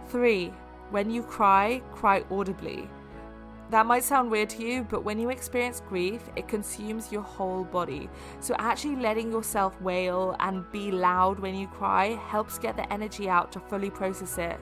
3. 0.07 0.51
When 0.89 1.11
you 1.11 1.21
cry, 1.21 1.83
cry 1.93 2.23
audibly. 2.31 2.89
That 3.69 3.85
might 3.85 4.03
sound 4.03 4.31
weird 4.31 4.49
to 4.51 4.63
you, 4.63 4.83
but 4.83 5.03
when 5.03 5.19
you 5.19 5.29
experience 5.29 5.83
grief, 5.87 6.23
it 6.35 6.47
consumes 6.47 7.11
your 7.11 7.21
whole 7.21 7.63
body. 7.63 8.09
So, 8.39 8.55
actually 8.57 8.95
letting 8.95 9.31
yourself 9.31 9.79
wail 9.79 10.35
and 10.39 10.69
be 10.71 10.89
loud 10.89 11.39
when 11.39 11.53
you 11.53 11.67
cry 11.67 12.19
helps 12.29 12.57
get 12.57 12.75
the 12.75 12.91
energy 12.91 13.29
out 13.29 13.51
to 13.51 13.59
fully 13.59 13.91
process 13.91 14.39
it. 14.39 14.59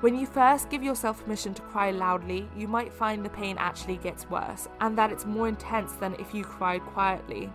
When 0.00 0.14
you 0.14 0.26
first 0.26 0.68
give 0.68 0.82
yourself 0.82 1.24
permission 1.24 1.54
to 1.54 1.62
cry 1.62 1.90
loudly, 1.90 2.46
you 2.54 2.68
might 2.68 2.92
find 2.92 3.24
the 3.24 3.30
pain 3.30 3.56
actually 3.58 3.96
gets 3.96 4.28
worse 4.28 4.68
and 4.82 4.98
that 4.98 5.10
it's 5.10 5.24
more 5.24 5.48
intense 5.48 5.92
than 5.92 6.14
if 6.16 6.34
you 6.34 6.44
cried 6.44 6.82
quietly. 6.82 7.50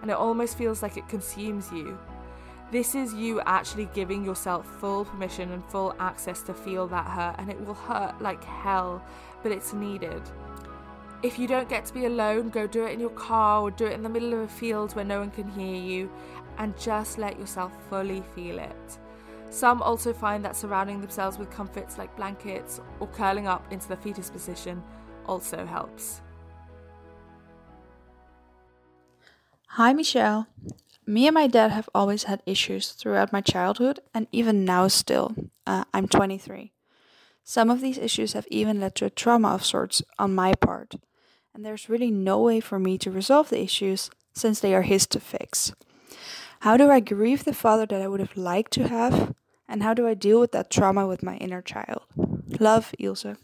And 0.00 0.10
it 0.10 0.16
almost 0.16 0.56
feels 0.56 0.82
like 0.82 0.96
it 0.96 1.06
consumes 1.10 1.70
you. 1.70 1.98
This 2.70 2.94
is 2.94 3.14
you 3.14 3.40
actually 3.42 3.88
giving 3.94 4.24
yourself 4.24 4.66
full 4.80 5.04
permission 5.04 5.52
and 5.52 5.64
full 5.66 5.94
access 6.00 6.42
to 6.42 6.54
feel 6.54 6.88
that 6.88 7.06
hurt, 7.06 7.36
and 7.38 7.48
it 7.48 7.60
will 7.64 7.74
hurt 7.74 8.20
like 8.20 8.42
hell, 8.42 9.04
but 9.42 9.52
it's 9.52 9.72
needed. 9.72 10.22
If 11.22 11.38
you 11.38 11.46
don't 11.46 11.68
get 11.68 11.86
to 11.86 11.94
be 11.94 12.06
alone, 12.06 12.50
go 12.50 12.66
do 12.66 12.84
it 12.84 12.92
in 12.92 13.00
your 13.00 13.10
car 13.10 13.62
or 13.62 13.70
do 13.70 13.86
it 13.86 13.92
in 13.92 14.02
the 14.02 14.08
middle 14.08 14.34
of 14.34 14.40
a 14.40 14.48
field 14.48 14.94
where 14.96 15.04
no 15.04 15.20
one 15.20 15.30
can 15.30 15.48
hear 15.50 15.76
you, 15.76 16.10
and 16.58 16.76
just 16.76 17.16
let 17.16 17.38
yourself 17.38 17.72
fully 17.88 18.22
feel 18.34 18.58
it. 18.58 18.98
Some 19.50 19.80
also 19.80 20.12
find 20.12 20.44
that 20.44 20.56
surrounding 20.56 21.00
themselves 21.00 21.38
with 21.38 21.50
comforts 21.50 21.96
like 21.96 22.16
blankets 22.16 22.80
or 22.98 23.06
curling 23.06 23.46
up 23.46 23.72
into 23.72 23.86
the 23.86 23.96
fetus 23.96 24.28
position 24.28 24.82
also 25.26 25.64
helps. 25.64 26.22
Hi, 29.68 29.92
Michelle. 29.92 30.48
Me 31.06 31.26
and 31.26 31.34
my 31.34 31.46
dad 31.46 31.70
have 31.70 31.88
always 31.94 32.24
had 32.24 32.42
issues 32.46 32.92
throughout 32.92 33.32
my 33.32 33.40
childhood 33.40 34.00
and 34.14 34.26
even 34.32 34.64
now 34.64 34.88
still. 34.88 35.34
Uh, 35.66 35.84
I'm 35.92 36.08
23. 36.08 36.72
Some 37.42 37.70
of 37.70 37.82
these 37.82 37.98
issues 37.98 38.32
have 38.32 38.46
even 38.50 38.80
led 38.80 38.94
to 38.96 39.04
a 39.04 39.10
trauma 39.10 39.48
of 39.48 39.64
sorts 39.64 40.02
on 40.18 40.34
my 40.34 40.54
part, 40.54 40.94
and 41.54 41.64
there's 41.64 41.90
really 41.90 42.10
no 42.10 42.40
way 42.40 42.58
for 42.58 42.78
me 42.78 42.96
to 42.98 43.10
resolve 43.10 43.50
the 43.50 43.60
issues 43.60 44.08
since 44.34 44.60
they 44.60 44.74
are 44.74 44.82
his 44.82 45.06
to 45.08 45.20
fix. 45.20 45.74
How 46.60 46.78
do 46.78 46.90
I 46.90 47.00
grieve 47.00 47.44
the 47.44 47.52
father 47.52 47.84
that 47.84 48.00
I 48.00 48.08
would 48.08 48.20
have 48.20 48.36
liked 48.38 48.72
to 48.72 48.88
have, 48.88 49.34
and 49.68 49.82
how 49.82 49.92
do 49.92 50.08
I 50.08 50.14
deal 50.14 50.40
with 50.40 50.52
that 50.52 50.70
trauma 50.70 51.06
with 51.06 51.22
my 51.22 51.36
inner 51.36 51.60
child? 51.60 52.04
Love, 52.58 52.94
Ilse. 52.98 53.36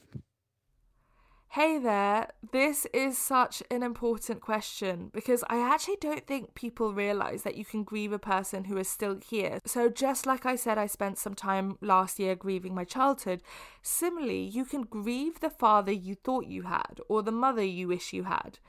Hey 1.55 1.81
there, 1.81 2.29
this 2.53 2.87
is 2.95 3.19
such 3.19 3.61
an 3.73 3.83
important 3.83 4.41
question 4.41 5.11
because 5.13 5.43
I 5.51 5.59
actually 5.59 5.97
don't 6.01 6.25
think 6.25 6.55
people 6.55 6.95
realize 6.95 7.43
that 7.43 7.57
you 7.57 7.65
can 7.65 7.83
grieve 7.83 8.13
a 8.13 8.21
person 8.21 8.67
who 8.67 8.77
is 8.77 8.89
still 8.89 9.19
here. 9.19 9.59
So, 9.67 9.89
just 9.89 10.27
like 10.27 10.47
I 10.47 10.55
said, 10.55 10.79
I 10.79 10.87
spent 10.87 11.19
some 11.19 11.35
time 11.35 11.77
last 11.81 12.21
year 12.21 12.37
grieving 12.37 12.73
my 12.73 12.85
childhood, 12.85 13.43
similarly, 13.83 14.43
you 14.43 14.65
can 14.65 14.83
grieve 14.83 15.41
the 15.41 15.51
father 15.51 15.91
you 15.91 16.15
thought 16.15 16.47
you 16.47 16.63
had 16.63 17.01
or 17.09 17.21
the 17.21 17.33
mother 17.33 17.65
you 17.65 17.89
wish 17.89 18.13
you 18.13 18.23
had. 18.23 18.61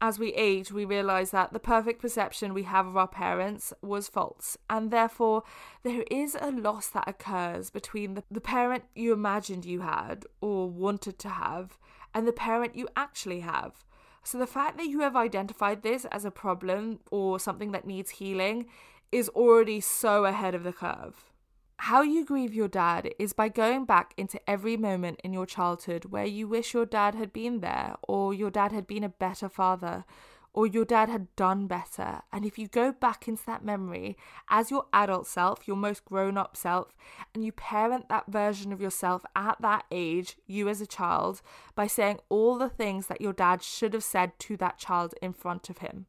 As 0.00 0.18
we 0.18 0.32
age, 0.32 0.72
we 0.72 0.86
realize 0.86 1.32
that 1.32 1.52
the 1.52 1.58
perfect 1.58 2.00
perception 2.00 2.54
we 2.54 2.62
have 2.62 2.86
of 2.86 2.96
our 2.96 3.08
parents 3.08 3.74
was 3.82 4.08
false, 4.08 4.56
and 4.70 4.90
therefore 4.90 5.42
there 5.82 6.04
is 6.10 6.34
a 6.40 6.50
loss 6.50 6.88
that 6.88 7.06
occurs 7.06 7.68
between 7.68 8.14
the, 8.14 8.22
the 8.30 8.40
parent 8.40 8.84
you 8.94 9.12
imagined 9.12 9.66
you 9.66 9.82
had 9.82 10.24
or 10.40 10.70
wanted 10.70 11.18
to 11.18 11.28
have 11.28 11.76
and 12.16 12.26
the 12.26 12.32
parent 12.32 12.74
you 12.74 12.88
actually 12.96 13.40
have. 13.40 13.84
So 14.24 14.38
the 14.38 14.46
fact 14.46 14.78
that 14.78 14.86
you 14.86 15.00
have 15.00 15.14
identified 15.14 15.82
this 15.82 16.06
as 16.06 16.24
a 16.24 16.30
problem 16.30 17.00
or 17.10 17.38
something 17.38 17.72
that 17.72 17.86
needs 17.86 18.12
healing 18.12 18.66
is 19.12 19.28
already 19.28 19.80
so 19.80 20.24
ahead 20.24 20.54
of 20.54 20.64
the 20.64 20.72
curve. 20.72 21.30
How 21.76 22.00
you 22.00 22.24
grieve 22.24 22.54
your 22.54 22.68
dad 22.68 23.10
is 23.18 23.34
by 23.34 23.50
going 23.50 23.84
back 23.84 24.14
into 24.16 24.40
every 24.48 24.78
moment 24.78 25.20
in 25.22 25.34
your 25.34 25.44
childhood 25.44 26.06
where 26.06 26.24
you 26.24 26.48
wish 26.48 26.72
your 26.72 26.86
dad 26.86 27.14
had 27.14 27.34
been 27.34 27.60
there, 27.60 27.96
or 28.08 28.32
your 28.32 28.50
dad 28.50 28.72
had 28.72 28.86
been 28.86 29.04
a 29.04 29.10
better 29.10 29.50
father, 29.50 30.06
or 30.56 30.66
your 30.66 30.86
dad 30.86 31.10
had 31.10 31.36
done 31.36 31.66
better. 31.66 32.22
And 32.32 32.46
if 32.46 32.58
you 32.58 32.66
go 32.66 32.90
back 32.90 33.28
into 33.28 33.44
that 33.44 33.62
memory 33.62 34.16
as 34.48 34.70
your 34.70 34.86
adult 34.90 35.26
self, 35.26 35.68
your 35.68 35.76
most 35.76 36.06
grown 36.06 36.38
up 36.38 36.56
self, 36.56 36.96
and 37.34 37.44
you 37.44 37.52
parent 37.52 38.08
that 38.08 38.26
version 38.26 38.72
of 38.72 38.80
yourself 38.80 39.22
at 39.36 39.60
that 39.60 39.84
age, 39.92 40.38
you 40.46 40.70
as 40.70 40.80
a 40.80 40.86
child, 40.86 41.42
by 41.74 41.86
saying 41.86 42.20
all 42.30 42.56
the 42.56 42.70
things 42.70 43.06
that 43.08 43.20
your 43.20 43.34
dad 43.34 43.62
should 43.62 43.92
have 43.92 44.02
said 44.02 44.32
to 44.38 44.56
that 44.56 44.78
child 44.78 45.14
in 45.20 45.34
front 45.34 45.68
of 45.68 45.78
him. 45.78 46.06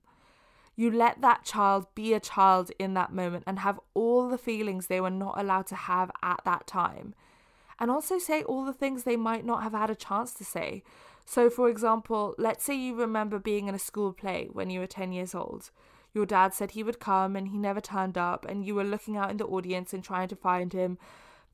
You 0.78 0.92
let 0.92 1.20
that 1.20 1.44
child 1.44 1.88
be 1.94 2.14
a 2.14 2.20
child 2.22 2.72
in 2.80 2.94
that 2.94 3.12
moment 3.12 3.44
and 3.46 3.60
have 3.60 3.82
all 3.94 4.30
the 4.30 4.38
feelings 4.38 4.88
they 4.88 5.02
were 5.02 5.10
not 5.10 5.38
allowed 5.38 5.68
to 5.68 5.76
have 5.76 6.10
at 6.24 6.40
that 6.46 6.66
time. 6.66 7.16
And 7.80 7.92
also 7.92 8.18
say 8.18 8.44
all 8.44 8.64
the 8.64 8.74
things 8.74 9.04
they 9.04 9.18
might 9.18 9.46
not 9.46 9.64
have 9.64 9.74
had 9.74 9.90
a 9.90 9.96
chance 9.96 10.34
to 10.36 10.46
say. 10.46 10.84
So, 11.30 11.50
for 11.50 11.68
example, 11.68 12.36
let's 12.38 12.64
say 12.64 12.74
you 12.74 12.96
remember 12.96 13.38
being 13.38 13.68
in 13.68 13.76
a 13.76 13.80
school 13.80 14.14
play 14.14 14.48
when 14.54 14.70
you 14.70 14.80
were 14.80 14.88
10 14.88 15.12
years 15.12 15.36
old. 15.36 15.72
Your 16.14 16.26
dad 16.26 16.54
said 16.54 16.72
he 16.72 16.84
would 16.84 17.02
come 17.02 17.36
and 17.36 17.50
he 17.50 17.58
never 17.58 17.82
turned 17.82 18.18
up, 18.18 18.46
and 18.46 18.66
you 18.66 18.74
were 18.74 18.86
looking 18.86 19.18
out 19.18 19.30
in 19.30 19.36
the 19.36 19.46
audience 19.46 19.94
and 19.94 20.02
trying 20.02 20.30
to 20.30 20.38
find 20.38 20.72
him. 20.72 20.98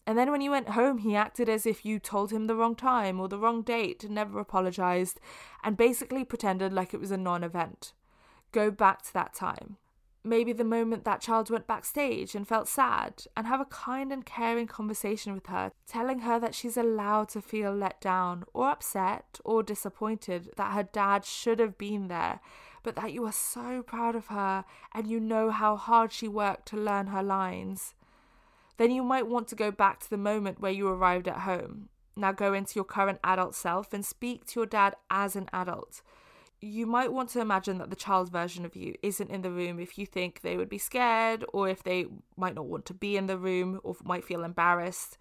And 0.06 0.16
then 0.16 0.30
when 0.30 0.42
you 0.42 0.52
went 0.52 0.70
home, 0.70 1.00
he 1.00 1.16
acted 1.16 1.50
as 1.50 1.66
if 1.66 1.84
you 1.84 1.98
told 1.98 2.32
him 2.32 2.46
the 2.46 2.56
wrong 2.56 2.76
time 2.76 3.20
or 3.20 3.28
the 3.28 3.40
wrong 3.40 3.64
date 3.64 4.04
and 4.04 4.14
never 4.14 4.40
apologized, 4.40 5.20
and 5.64 5.76
basically 5.76 6.24
pretended 6.24 6.72
like 6.72 6.94
it 6.94 7.00
was 7.00 7.10
a 7.10 7.18
non 7.18 7.44
event. 7.44 7.94
Go 8.52 8.70
back 8.70 9.02
to 9.02 9.14
that 9.14 9.34
time 9.34 9.78
maybe 10.24 10.54
the 10.54 10.64
moment 10.64 11.04
that 11.04 11.22
child 11.22 11.50
went 11.50 11.68
backstage 11.68 12.36
and 12.36 12.48
felt 12.48 12.68
sad, 12.68 13.26
and 13.36 13.46
have 13.46 13.60
a 13.60 13.66
kind 13.66 14.12
and 14.12 14.26
caring 14.26 14.68
conversation 14.68 15.34
with 15.34 15.48
her, 15.48 15.72
telling 15.86 16.20
her 16.20 16.40
that 16.40 16.56
she's 16.56 16.78
allowed 16.78 17.30
to 17.30 17.42
feel 17.42 17.74
let 17.74 18.00
down 18.00 18.44
or 18.54 18.70
upset 18.70 19.40
or 19.44 19.62
disappointed 19.62 20.50
that 20.56 20.74
her 20.74 20.84
dad 20.84 21.26
should 21.26 21.60
have 21.60 21.78
been 21.78 22.08
there, 22.08 22.40
but 22.84 22.96
that 22.96 23.14
you 23.14 23.26
are 23.26 23.32
so 23.32 23.82
proud 23.84 24.16
of 24.16 24.28
her 24.28 24.66
and 24.94 25.08
you 25.08 25.20
know 25.20 25.52
how 25.52 25.76
hard 25.76 26.12
she 26.12 26.28
worked 26.28 26.68
to 26.68 26.78
learn 26.78 27.08
her 27.08 27.24
lines. 27.24 27.94
Then 28.78 28.92
you 28.92 29.04
might 29.04 29.28
want 29.28 29.48
to 29.50 29.56
go 29.56 29.72
back 29.72 30.00
to 30.02 30.10
the 30.10 30.18
moment 30.18 30.60
where 30.60 30.72
you 30.72 30.88
arrived 30.88 31.28
at 31.28 31.40
home. 31.40 31.90
Now 32.16 32.32
go 32.32 32.54
into 32.54 32.76
your 32.76 32.86
current 32.86 33.20
adult 33.24 33.56
self 33.56 33.94
and 33.94 34.06
speak 34.06 34.46
to 34.48 34.60
your 34.60 34.68
dad 34.68 34.96
as 35.10 35.36
an 35.36 35.50
adult 35.52 36.02
you 36.64 36.86
might 36.86 37.12
want 37.12 37.28
to 37.30 37.42
imagine 37.42 37.78
that 37.78 37.90
the 37.90 37.96
child's 37.96 38.30
version 38.30 38.64
of 38.64 38.74
you 38.74 38.96
isn't 39.04 39.30
in 39.30 39.42
the 39.42 39.52
room 39.52 39.80
if 39.80 39.98
you 39.98 40.06
think 40.06 40.42
they 40.42 40.56
would 40.56 40.70
be 40.70 40.78
scared 40.78 41.44
or 41.52 41.68
if 41.68 41.84
they 41.84 42.06
might 42.38 42.56
not 42.56 42.68
want 42.68 42.86
to 42.86 42.94
be 42.94 43.18
in 43.18 43.28
the 43.28 43.38
room 43.38 43.82
or 43.84 43.98
might 44.04 44.24
feel 44.24 44.46
embarrassed. 44.46 45.18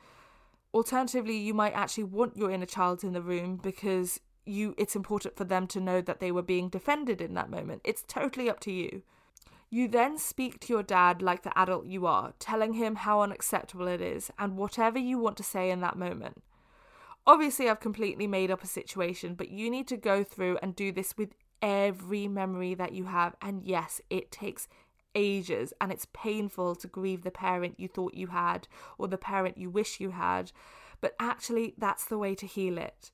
Alternatively, 0.72 1.36
you 1.36 1.52
might 1.52 1.72
actually 1.72 2.04
want 2.04 2.36
your 2.36 2.50
inner 2.50 2.66
child 2.66 3.02
in 3.02 3.12
the 3.12 3.20
room 3.20 3.56
because 3.56 4.20
you 4.44 4.74
it's 4.78 4.94
important 4.94 5.36
for 5.36 5.44
them 5.44 5.66
to 5.68 5.80
know 5.80 6.00
that 6.00 6.20
they 6.20 6.30
were 6.30 6.42
being 6.42 6.68
defended 6.68 7.20
in 7.20 7.34
that 7.34 7.50
moment. 7.50 7.80
It's 7.84 8.04
totally 8.06 8.48
up 8.48 8.60
to 8.60 8.72
you. 8.72 9.02
You 9.68 9.88
then 9.88 10.18
speak 10.18 10.60
to 10.60 10.72
your 10.72 10.82
dad 10.84 11.22
like 11.22 11.42
the 11.42 11.58
adult 11.58 11.86
you 11.86 12.06
are, 12.06 12.34
telling 12.38 12.74
him 12.74 12.94
how 12.94 13.20
unacceptable 13.20 13.88
it 13.88 14.00
is 14.00 14.30
and 14.38 14.56
whatever 14.56 14.98
you 14.98 15.18
want 15.18 15.36
to 15.38 15.42
say 15.42 15.70
in 15.70 15.80
that 15.80 15.98
moment. 15.98 16.42
Obviously, 17.26 17.68
I've 17.68 17.80
completely 17.80 18.26
made 18.26 18.50
up 18.50 18.64
a 18.64 18.66
situation, 18.66 19.34
but 19.34 19.50
you 19.50 19.70
need 19.70 19.86
to 19.88 19.96
go 19.96 20.24
through 20.24 20.58
and 20.60 20.74
do 20.74 20.90
this 20.90 21.16
with 21.16 21.34
every 21.60 22.26
memory 22.26 22.74
that 22.74 22.92
you 22.92 23.04
have. 23.04 23.36
And 23.40 23.62
yes, 23.62 24.00
it 24.10 24.32
takes 24.32 24.66
ages 25.14 25.72
and 25.80 25.92
it's 25.92 26.06
painful 26.12 26.74
to 26.74 26.88
grieve 26.88 27.22
the 27.22 27.30
parent 27.30 27.78
you 27.78 27.86
thought 27.86 28.14
you 28.14 28.28
had 28.28 28.66
or 28.98 29.08
the 29.08 29.18
parent 29.18 29.58
you 29.58 29.70
wish 29.70 30.00
you 30.00 30.10
had, 30.10 30.52
but 31.00 31.14
actually, 31.20 31.74
that's 31.78 32.04
the 32.04 32.18
way 32.18 32.34
to 32.34 32.46
heal 32.46 32.78
it. 32.78 33.10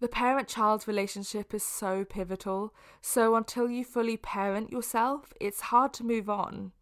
The 0.00 0.08
parent 0.08 0.48
child 0.48 0.86
relationship 0.88 1.54
is 1.54 1.62
so 1.62 2.04
pivotal, 2.04 2.74
so 3.00 3.36
until 3.36 3.70
you 3.70 3.84
fully 3.84 4.16
parent 4.16 4.70
yourself, 4.70 5.32
it's 5.40 5.62
hard 5.62 5.92
to 5.94 6.04
move 6.04 6.28
on. 6.28 6.72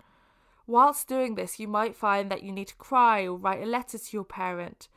Whilst 0.66 1.08
doing 1.08 1.34
this, 1.34 1.60
you 1.60 1.68
might 1.68 1.96
find 1.96 2.30
that 2.30 2.42
you 2.42 2.52
need 2.52 2.68
to 2.68 2.76
cry 2.76 3.26
or 3.26 3.36
write 3.36 3.62
a 3.62 3.66
letter 3.66 3.98
to 3.98 4.16
your 4.16 4.24
parent 4.24 4.88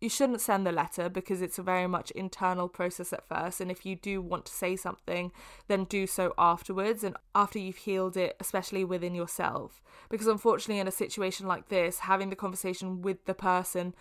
you 0.00 0.08
shouldn't 0.08 0.40
send 0.40 0.66
the 0.66 0.72
letter 0.72 1.08
because 1.08 1.42
it's 1.42 1.58
a 1.58 1.62
very 1.62 1.86
much 1.86 2.10
internal 2.12 2.68
process 2.68 3.12
at 3.12 3.26
first 3.26 3.60
and 3.60 3.70
if 3.70 3.84
you 3.84 3.96
do 3.96 4.20
want 4.20 4.46
to 4.46 4.52
say 4.52 4.76
something 4.76 5.32
then 5.66 5.84
do 5.84 6.06
so 6.06 6.32
afterwards 6.38 7.02
and 7.02 7.16
after 7.34 7.58
you've 7.58 7.76
healed 7.76 8.16
it 8.16 8.36
especially 8.40 8.84
within 8.84 9.14
yourself. 9.14 9.82
Because 10.08 10.26
unfortunately 10.26 10.80
in 10.80 10.88
a 10.88 10.92
situation 10.92 11.46
like 11.46 11.68
this 11.68 12.00
having 12.00 12.30
the 12.30 12.36
conversation 12.36 13.02
with 13.02 13.24
the 13.24 13.34
person 13.34 13.94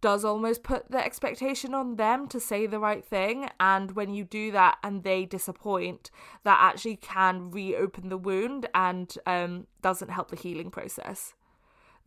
does 0.00 0.24
almost 0.24 0.62
put 0.62 0.90
the 0.90 1.02
expectation 1.02 1.72
on 1.72 1.96
them 1.96 2.28
to 2.28 2.38
say 2.38 2.66
the 2.66 2.78
right 2.78 3.04
thing 3.04 3.48
and 3.58 3.92
when 3.92 4.12
you 4.12 4.24
do 4.24 4.50
that 4.50 4.76
and 4.82 5.02
they 5.02 5.24
disappoint 5.24 6.10
that 6.42 6.58
actually 6.60 6.96
can 6.96 7.50
reopen 7.50 8.10
the 8.10 8.18
wound 8.18 8.68
and 8.74 9.16
um, 9.24 9.66
doesn't 9.80 10.10
help 10.10 10.28
the 10.28 10.36
healing 10.36 10.70
process 10.70 11.32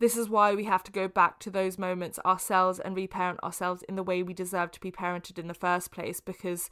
this 0.00 0.16
is 0.16 0.28
why 0.28 0.54
we 0.54 0.64
have 0.64 0.84
to 0.84 0.92
go 0.92 1.08
back 1.08 1.38
to 1.40 1.50
those 1.50 1.78
moments 1.78 2.18
ourselves 2.24 2.78
and 2.78 2.94
reparent 2.94 3.42
ourselves 3.42 3.82
in 3.88 3.96
the 3.96 4.02
way 4.02 4.22
we 4.22 4.32
deserve 4.32 4.70
to 4.72 4.80
be 4.80 4.92
parented 4.92 5.38
in 5.38 5.48
the 5.48 5.54
first 5.54 5.90
place 5.90 6.20
because 6.20 6.70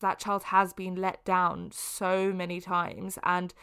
that 0.00 0.18
child 0.18 0.44
has 0.44 0.72
been 0.72 0.94
let 0.94 1.24
down 1.24 1.70
so 1.72 2.32
many 2.32 2.60
times 2.60 3.18
and 3.22 3.54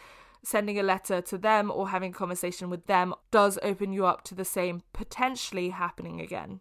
sending 0.44 0.80
a 0.80 0.84
letter 0.84 1.22
to 1.22 1.38
them 1.38 1.72
or 1.72 1.90
having 1.90 2.12
a 2.12 2.16
conversation 2.16 2.70
with 2.70 2.86
them 2.88 3.14
does 3.32 3.58
open 3.64 3.94
you 3.94 4.06
up 4.06 4.24
to 4.24 4.36
the 4.36 4.46
same 4.46 4.82
potentially 4.92 5.70
happening 5.70 6.20
again. 6.20 6.60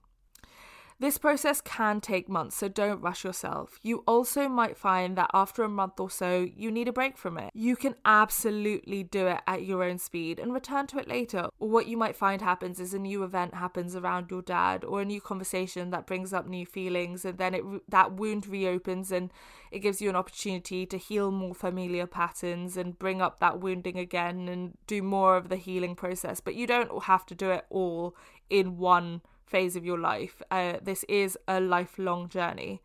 This 1.02 1.18
process 1.18 1.60
can 1.60 2.00
take 2.00 2.28
months, 2.28 2.54
so 2.54 2.68
don't 2.68 3.00
rush 3.00 3.24
yourself. 3.24 3.80
You 3.82 4.04
also 4.06 4.48
might 4.48 4.76
find 4.76 5.18
that 5.18 5.32
after 5.34 5.64
a 5.64 5.68
month 5.68 5.98
or 5.98 6.08
so, 6.08 6.48
you 6.56 6.70
need 6.70 6.86
a 6.86 6.92
break 6.92 7.18
from 7.18 7.38
it. 7.38 7.50
You 7.54 7.74
can 7.74 7.96
absolutely 8.04 9.02
do 9.02 9.26
it 9.26 9.40
at 9.48 9.64
your 9.64 9.82
own 9.82 9.98
speed 9.98 10.38
and 10.38 10.54
return 10.54 10.86
to 10.86 11.00
it 11.00 11.08
later. 11.08 11.48
Or 11.58 11.68
what 11.68 11.88
you 11.88 11.96
might 11.96 12.14
find 12.14 12.40
happens 12.40 12.78
is 12.78 12.94
a 12.94 13.00
new 13.00 13.24
event 13.24 13.54
happens 13.54 13.96
around 13.96 14.30
your 14.30 14.42
dad 14.42 14.84
or 14.84 15.00
a 15.00 15.04
new 15.04 15.20
conversation 15.20 15.90
that 15.90 16.06
brings 16.06 16.32
up 16.32 16.46
new 16.46 16.64
feelings 16.64 17.24
and 17.24 17.36
then 17.36 17.54
it 17.54 17.64
that 17.88 18.12
wound 18.12 18.46
reopens 18.46 19.10
and 19.10 19.32
it 19.72 19.80
gives 19.80 20.00
you 20.00 20.08
an 20.08 20.14
opportunity 20.14 20.86
to 20.86 20.98
heal 20.98 21.32
more 21.32 21.52
familiar 21.52 22.06
patterns 22.06 22.76
and 22.76 22.96
bring 23.00 23.20
up 23.20 23.40
that 23.40 23.58
wounding 23.58 23.98
again 23.98 24.48
and 24.48 24.78
do 24.86 25.02
more 25.02 25.36
of 25.36 25.48
the 25.48 25.56
healing 25.56 25.96
process. 25.96 26.38
But 26.38 26.54
you 26.54 26.68
don't 26.68 27.02
have 27.02 27.26
to 27.26 27.34
do 27.34 27.50
it 27.50 27.66
all 27.70 28.14
in 28.48 28.78
one 28.78 29.22
phase 29.52 29.76
of 29.76 29.84
your 29.84 29.98
life. 29.98 30.42
Uh, 30.50 30.78
this 30.82 31.04
is 31.04 31.38
a 31.46 31.60
lifelong 31.60 32.28
journey. 32.28 32.80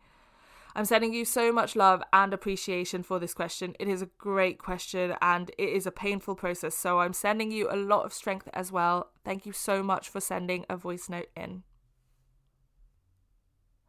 I'm 0.76 0.84
sending 0.84 1.12
you 1.12 1.24
so 1.24 1.50
much 1.50 1.74
love 1.74 2.02
and 2.12 2.32
appreciation 2.32 3.02
for 3.02 3.18
this 3.18 3.34
question. 3.34 3.74
It 3.80 3.88
is 3.88 4.02
a 4.02 4.10
great 4.18 4.58
question 4.58 5.16
and 5.20 5.50
it 5.58 5.70
is 5.70 5.86
a 5.86 5.90
painful 5.90 6.36
process. 6.36 6.76
So 6.76 7.00
I'm 7.00 7.14
sending 7.14 7.50
you 7.50 7.68
a 7.68 7.74
lot 7.74 8.04
of 8.04 8.12
strength 8.12 8.48
as 8.52 8.70
well. 8.70 9.10
Thank 9.24 9.44
you 9.46 9.52
so 9.52 9.82
much 9.82 10.08
for 10.08 10.20
sending 10.20 10.64
a 10.68 10.76
voice 10.76 11.08
note 11.08 11.30
in. 11.34 11.64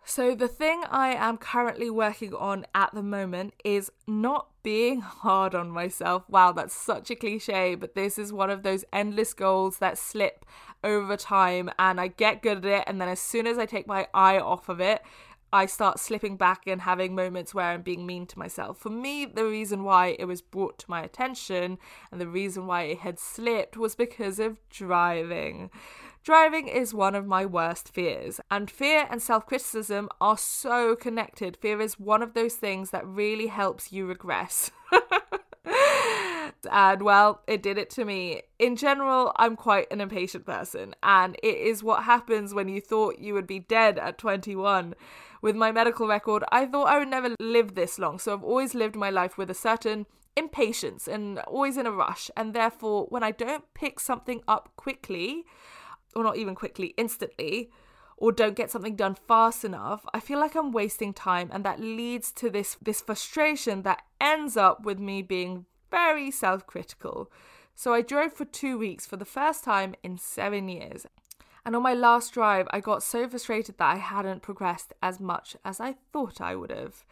So, 0.06 0.34
the 0.34 0.48
thing 0.48 0.84
I 0.90 1.10
am 1.10 1.38
currently 1.38 1.92
working 1.92 2.34
on 2.34 2.66
at 2.74 2.96
the 2.96 3.04
moment 3.04 3.54
is 3.64 3.92
not 4.08 4.48
being 4.64 5.02
hard 5.02 5.54
on 5.54 5.70
myself. 5.70 6.24
Wow, 6.28 6.52
that's 6.52 6.74
such 6.74 7.12
a 7.12 7.16
cliche, 7.16 7.76
but 7.76 7.94
this 7.94 8.18
is 8.18 8.34
one 8.34 8.50
of 8.50 8.64
those 8.64 8.84
endless 8.92 9.36
goals 9.36 9.78
that 9.78 10.00
slip 10.00 10.46
over 10.84 11.18
time 11.18 11.70
and 11.78 12.00
I 12.00 12.08
get 12.08 12.42
good 12.42 12.60
at 12.60 12.66
it. 12.66 12.84
And 12.88 13.02
then, 13.02 13.10
as 13.10 13.20
soon 13.20 13.48
as 13.48 13.58
I 13.58 13.66
take 13.66 13.88
my 13.88 14.08
eye 14.14 14.40
off 14.40 14.70
of 14.70 14.80
it, 14.80 15.02
I 15.52 15.66
start 15.66 16.00
slipping 16.00 16.38
back 16.38 16.68
and 16.68 16.82
having 16.82 17.16
moments 17.16 17.56
where 17.56 17.66
I'm 17.66 17.82
being 17.82 18.06
mean 18.06 18.28
to 18.28 18.38
myself. 18.38 18.78
For 18.78 18.92
me, 18.92 19.26
the 19.26 19.46
reason 19.46 19.84
why 19.84 20.16
it 20.20 20.26
was 20.26 20.42
brought 20.42 20.78
to 20.80 20.90
my 20.90 21.02
attention 21.02 21.80
and 22.12 22.22
the 22.22 22.28
reason 22.28 22.68
why 22.68 22.84
it 22.84 23.00
had 23.00 23.18
slipped 23.18 23.76
was 23.76 23.96
because 23.96 24.40
of 24.40 24.60
driving. 24.70 25.72
Driving 26.24 26.68
is 26.68 26.94
one 26.94 27.16
of 27.16 27.26
my 27.26 27.46
worst 27.46 27.90
fears, 27.90 28.40
and 28.52 28.70
fear 28.70 29.08
and 29.10 29.22
self 29.22 29.48
criticism 29.48 30.10
are 30.22 30.38
so 30.38 30.96
connected. 30.96 31.58
Fear 31.58 31.82
is 31.82 32.00
one 32.00 32.22
of 32.22 32.34
those 32.34 32.56
things 32.56 32.92
that 32.92 33.08
really 33.08 33.48
helps 33.48 33.92
you 33.92 34.06
regress. 34.06 34.70
and 36.70 37.02
well, 37.02 37.42
it 37.48 37.62
did 37.64 37.78
it 37.78 37.90
to 37.92 38.06
me. 38.06 38.42
In 38.58 38.76
general, 38.76 39.32
I'm 39.36 39.56
quite 39.56 39.88
an 39.92 40.02
impatient 40.02 40.46
person, 40.46 40.96
and 41.04 41.36
it 41.44 41.58
is 41.58 41.84
what 41.84 42.04
happens 42.04 42.54
when 42.54 42.68
you 42.68 42.82
thought 42.82 43.20
you 43.20 43.34
would 43.34 43.48
be 43.48 43.60
dead 43.60 43.98
at 43.98 44.18
21. 44.18 44.96
With 45.42 45.56
my 45.56 45.72
medical 45.72 46.08
record, 46.08 46.44
I 46.52 46.66
thought 46.66 46.90
I 46.90 47.00
would 47.00 47.08
never 47.08 47.36
live 47.40 47.76
this 47.76 47.98
long, 47.98 48.20
so 48.20 48.34
I've 48.34 48.44
always 48.44 48.76
lived 48.76 48.96
my 48.96 49.10
life 49.10 49.38
with 49.38 49.50
a 49.50 49.54
certain 49.54 50.06
impatience 50.36 51.08
and 51.08 51.40
always 51.40 51.78
in 51.78 51.86
a 51.86 51.92
rush, 51.92 52.30
and 52.36 52.54
therefore, 52.54 53.06
when 53.10 53.24
I 53.24 53.32
don't 53.32 53.64
pick 53.74 54.00
something 54.00 54.42
up 54.48 54.72
quickly, 54.76 55.46
or 56.16 56.24
not 56.24 56.38
even 56.38 56.56
quickly, 56.56 56.94
instantly, 56.98 57.70
or 58.20 58.32
don't 58.34 58.56
get 58.56 58.70
something 58.70 58.96
done 58.96 59.16
fast 59.16 59.64
enough, 59.64 60.06
I 60.14 60.20
feel 60.20 60.40
like 60.40 60.56
I'm 60.56 60.72
wasting 60.72 61.14
time 61.14 61.50
and 61.54 61.64
that 61.64 61.80
leads 61.80 62.32
to 62.34 62.50
this 62.50 62.78
this 62.82 63.02
frustration 63.02 63.84
that 63.84 64.04
ends 64.20 64.58
up 64.58 64.84
with 64.84 65.00
me 65.00 65.22
being 65.22 65.66
very 65.90 66.32
self-critical. 66.32 67.32
So 67.76 67.94
I 67.94 68.02
drove 68.02 68.34
for 68.34 68.46
2 68.46 68.78
weeks 68.78 69.06
for 69.06 69.18
the 69.18 69.26
first 69.26 69.64
time 69.64 69.96
in 70.04 70.18
7 70.18 70.68
years. 70.68 71.06
And 71.66 71.76
on 71.76 71.84
my 71.84 71.94
last 71.94 72.34
drive, 72.34 72.68
I 72.72 72.80
got 72.80 73.04
so 73.04 73.28
frustrated 73.28 73.78
that 73.78 73.96
I 73.96 73.98
hadn't 73.98 74.42
progressed 74.42 74.94
as 75.02 75.20
much 75.20 75.56
as 75.64 75.80
I 75.80 75.96
thought 76.12 76.42
I 76.42 76.56
would 76.56 76.72
have. 76.72 77.04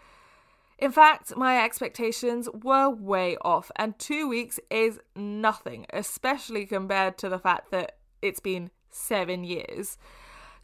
In 0.78 0.92
fact, 0.92 1.36
my 1.36 1.64
expectations 1.64 2.48
were 2.54 2.90
way 2.90 3.36
off, 3.42 3.72
and 3.76 3.98
two 3.98 4.28
weeks 4.28 4.60
is 4.70 5.00
nothing, 5.16 5.86
especially 5.92 6.66
compared 6.66 7.18
to 7.18 7.30
the 7.30 7.40
fact 7.40 7.72
that 7.72 7.98
it's 8.22 8.40
been 8.40 8.70
seven 8.90 9.44
years. 9.44 9.98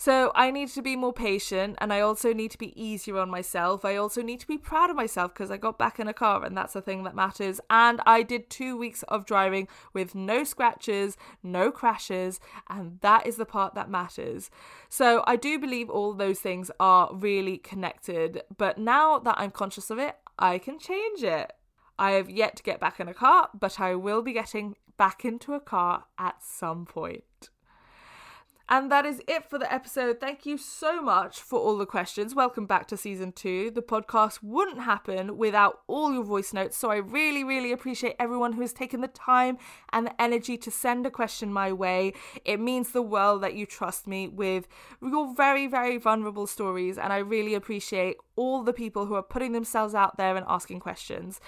So 0.03 0.33
I 0.35 0.51
need 0.51 0.67
to 0.71 0.81
be 0.81 0.97
more 0.97 1.13
patient 1.13 1.77
and 1.79 1.93
I 1.93 2.01
also 2.01 2.33
need 2.33 2.51
to 2.51 2.57
be 2.57 2.73
easier 2.75 3.19
on 3.19 3.29
myself. 3.29 3.85
I 3.85 3.95
also 3.95 4.21
need 4.21 4.41
to 4.41 4.47
be 4.47 4.57
proud 4.57 4.89
of 4.89 4.97
myself 4.97 5.33
because 5.33 5.49
I 5.49 5.55
got 5.55 5.79
back 5.79 5.97
in 5.97 6.09
a 6.09 6.13
car 6.13 6.43
and 6.43 6.57
that's 6.57 6.73
the 6.73 6.81
thing 6.81 7.05
that 7.05 7.15
matters. 7.15 7.61
And 7.69 8.01
I 8.05 8.21
did 8.21 8.49
two 8.49 8.75
weeks 8.75 9.03
of 9.03 9.25
driving 9.25 9.69
with 9.93 10.13
no 10.13 10.43
scratches, 10.43 11.15
no 11.41 11.71
crashes, 11.71 12.41
and 12.69 12.99
that 12.99 13.25
is 13.25 13.37
the 13.37 13.45
part 13.45 13.75
that 13.75 13.89
matters. 13.89 14.51
So 14.89 15.23
I 15.25 15.37
do 15.37 15.57
believe 15.57 15.89
all 15.89 16.13
those 16.13 16.41
things 16.41 16.69
are 16.81 17.09
really 17.13 17.57
connected. 17.57 18.41
But 18.57 18.77
now 18.77 19.19
that 19.19 19.35
I'm 19.37 19.51
conscious 19.51 19.89
of 19.89 19.99
it, 19.99 20.17
I 20.37 20.57
can 20.57 20.79
change 20.79 21.23
it. 21.23 21.53
I 21.97 22.11
have 22.11 22.29
yet 22.29 22.57
to 22.57 22.63
get 22.63 22.81
back 22.81 22.99
in 22.99 23.07
a 23.07 23.13
car, 23.13 23.51
but 23.57 23.79
I 23.79 23.95
will 23.95 24.21
be 24.21 24.33
getting 24.33 24.75
back 24.97 25.23
into 25.23 25.53
a 25.53 25.61
car 25.61 26.07
at 26.19 26.43
some 26.43 26.85
point. 26.85 27.51
And 28.69 28.89
that 28.91 29.05
is 29.05 29.21
it 29.27 29.49
for 29.49 29.59
the 29.59 29.71
episode. 29.71 30.21
Thank 30.21 30.45
you 30.45 30.57
so 30.57 31.01
much 31.01 31.41
for 31.41 31.59
all 31.59 31.77
the 31.77 31.85
questions. 31.85 32.33
Welcome 32.33 32.65
back 32.65 32.87
to 32.87 32.97
season 32.97 33.33
two. 33.33 33.69
The 33.69 33.81
podcast 33.81 34.39
wouldn't 34.41 34.81
happen 34.81 35.37
without 35.37 35.81
all 35.85 36.13
your 36.13 36.23
voice 36.23 36.53
notes. 36.53 36.77
So 36.77 36.89
I 36.89 36.95
really, 36.97 37.43
really 37.43 37.73
appreciate 37.73 38.15
everyone 38.17 38.53
who 38.53 38.61
has 38.61 38.71
taken 38.71 39.01
the 39.01 39.09
time 39.09 39.57
and 39.91 40.07
the 40.07 40.21
energy 40.21 40.57
to 40.57 40.71
send 40.71 41.05
a 41.05 41.11
question 41.11 41.51
my 41.51 41.73
way. 41.73 42.13
It 42.45 42.59
means 42.59 42.91
the 42.91 43.01
world 43.01 43.43
that 43.43 43.53
you 43.53 43.65
trust 43.65 44.07
me 44.07 44.29
with 44.29 44.69
your 45.01 45.35
very, 45.35 45.67
very 45.67 45.97
vulnerable 45.97 46.47
stories. 46.47 46.97
And 46.97 47.11
I 47.11 47.17
really 47.17 47.55
appreciate 47.55 48.15
all 48.35 48.63
the 48.63 48.73
people 48.73 49.05
who 49.05 49.13
are 49.13 49.23
putting 49.23 49.51
themselves 49.51 49.93
out 49.93 50.17
there 50.17 50.35
and 50.35 50.45
asking 50.47 50.79
questions. 50.79 51.39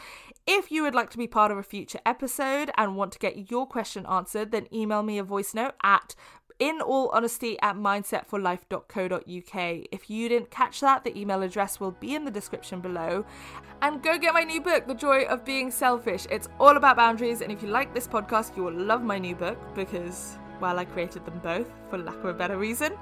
If 0.45 0.69
you 0.69 0.83
would 0.83 0.93
like 0.93 1.09
to 1.11 1.17
be 1.17 1.27
part 1.27 1.51
of 1.51 1.57
a 1.57 1.63
future 1.63 1.99
episode 2.05 2.69
and 2.77 2.95
want 2.95 3.13
to 3.13 3.19
get 3.19 3.49
your 3.49 3.65
question 3.65 4.05
answered, 4.05 4.51
then 4.51 4.67
email 4.71 5.01
me 5.01 5.17
a 5.17 5.23
voice 5.23 5.55
note 5.55 5.73
at 5.81 6.13
in 6.59 6.81
all 6.81 7.09
honesty 7.13 7.57
at 7.61 7.75
mindsetforlife.co.uk. 7.75 9.85
If 9.91 10.09
you 10.09 10.29
didn't 10.29 10.51
catch 10.51 10.79
that, 10.81 11.03
the 11.03 11.19
email 11.19 11.41
address 11.41 11.79
will 11.79 11.91
be 11.91 12.15
in 12.15 12.25
the 12.25 12.31
description 12.31 12.81
below. 12.81 13.25
And 13.81 14.01
go 14.01 14.17
get 14.17 14.33
my 14.33 14.43
new 14.43 14.61
book, 14.61 14.87
The 14.87 14.95
Joy 14.95 15.23
of 15.23 15.43
Being 15.43 15.69
Selfish. 15.69 16.25
It's 16.29 16.47
all 16.59 16.77
about 16.77 16.95
boundaries, 16.95 17.41
and 17.41 17.51
if 17.51 17.61
you 17.61 17.69
like 17.69 17.93
this 17.93 18.07
podcast, 18.07 18.55
you 18.55 18.63
will 18.63 18.73
love 18.73 19.03
my 19.03 19.19
new 19.19 19.35
book 19.35 19.57
because, 19.75 20.37
well, 20.59 20.79
I 20.79 20.85
created 20.85 21.25
them 21.25 21.39
both 21.43 21.69
for 21.89 21.97
lack 21.97 22.17
of 22.17 22.25
a 22.25 22.33
better 22.33 22.57
reason. 22.57 22.93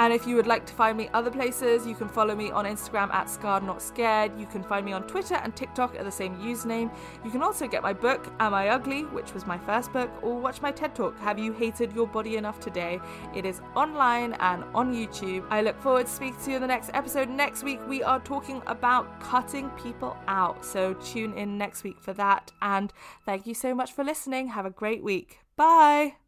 And 0.00 0.12
if 0.12 0.28
you 0.28 0.36
would 0.36 0.46
like 0.46 0.64
to 0.66 0.72
find 0.74 0.96
me 0.96 1.10
other 1.12 1.30
places, 1.30 1.84
you 1.84 1.96
can 1.96 2.08
follow 2.08 2.36
me 2.36 2.52
on 2.52 2.66
Instagram 2.66 3.12
at 3.12 3.28
Scarred 3.28 3.64
Not 3.64 3.82
Scared. 3.82 4.30
You 4.38 4.46
can 4.46 4.62
find 4.62 4.86
me 4.86 4.92
on 4.92 5.02
Twitter 5.08 5.34
and 5.34 5.54
TikTok 5.56 5.96
at 5.96 6.04
the 6.04 6.10
same 6.10 6.36
username. 6.36 6.94
You 7.24 7.32
can 7.32 7.42
also 7.42 7.66
get 7.66 7.82
my 7.82 7.92
book, 7.92 8.32
Am 8.38 8.54
I 8.54 8.68
Ugly, 8.68 9.06
which 9.06 9.34
was 9.34 9.44
my 9.44 9.58
first 9.58 9.92
book, 9.92 10.08
or 10.22 10.38
watch 10.38 10.62
my 10.62 10.70
TED 10.70 10.94
Talk, 10.94 11.18
Have 11.18 11.36
You 11.36 11.52
Hated 11.52 11.92
Your 11.94 12.06
Body 12.06 12.36
Enough 12.36 12.60
Today? 12.60 13.00
It 13.34 13.44
is 13.44 13.60
online 13.74 14.34
and 14.34 14.62
on 14.72 14.94
YouTube. 14.94 15.44
I 15.50 15.62
look 15.62 15.80
forward 15.82 16.06
to 16.06 16.12
speaking 16.12 16.40
to 16.44 16.50
you 16.50 16.56
in 16.56 16.62
the 16.62 16.68
next 16.68 16.90
episode. 16.94 17.28
Next 17.28 17.64
week, 17.64 17.80
we 17.88 18.04
are 18.04 18.20
talking 18.20 18.62
about 18.68 19.20
cutting 19.20 19.68
people 19.70 20.16
out. 20.28 20.64
So 20.64 20.94
tune 20.94 21.34
in 21.34 21.58
next 21.58 21.82
week 21.82 22.00
for 22.00 22.12
that. 22.12 22.52
And 22.62 22.92
thank 23.24 23.48
you 23.48 23.54
so 23.54 23.74
much 23.74 23.92
for 23.92 24.04
listening. 24.04 24.46
Have 24.48 24.64
a 24.64 24.70
great 24.70 25.02
week. 25.02 25.40
Bye. 25.56 26.27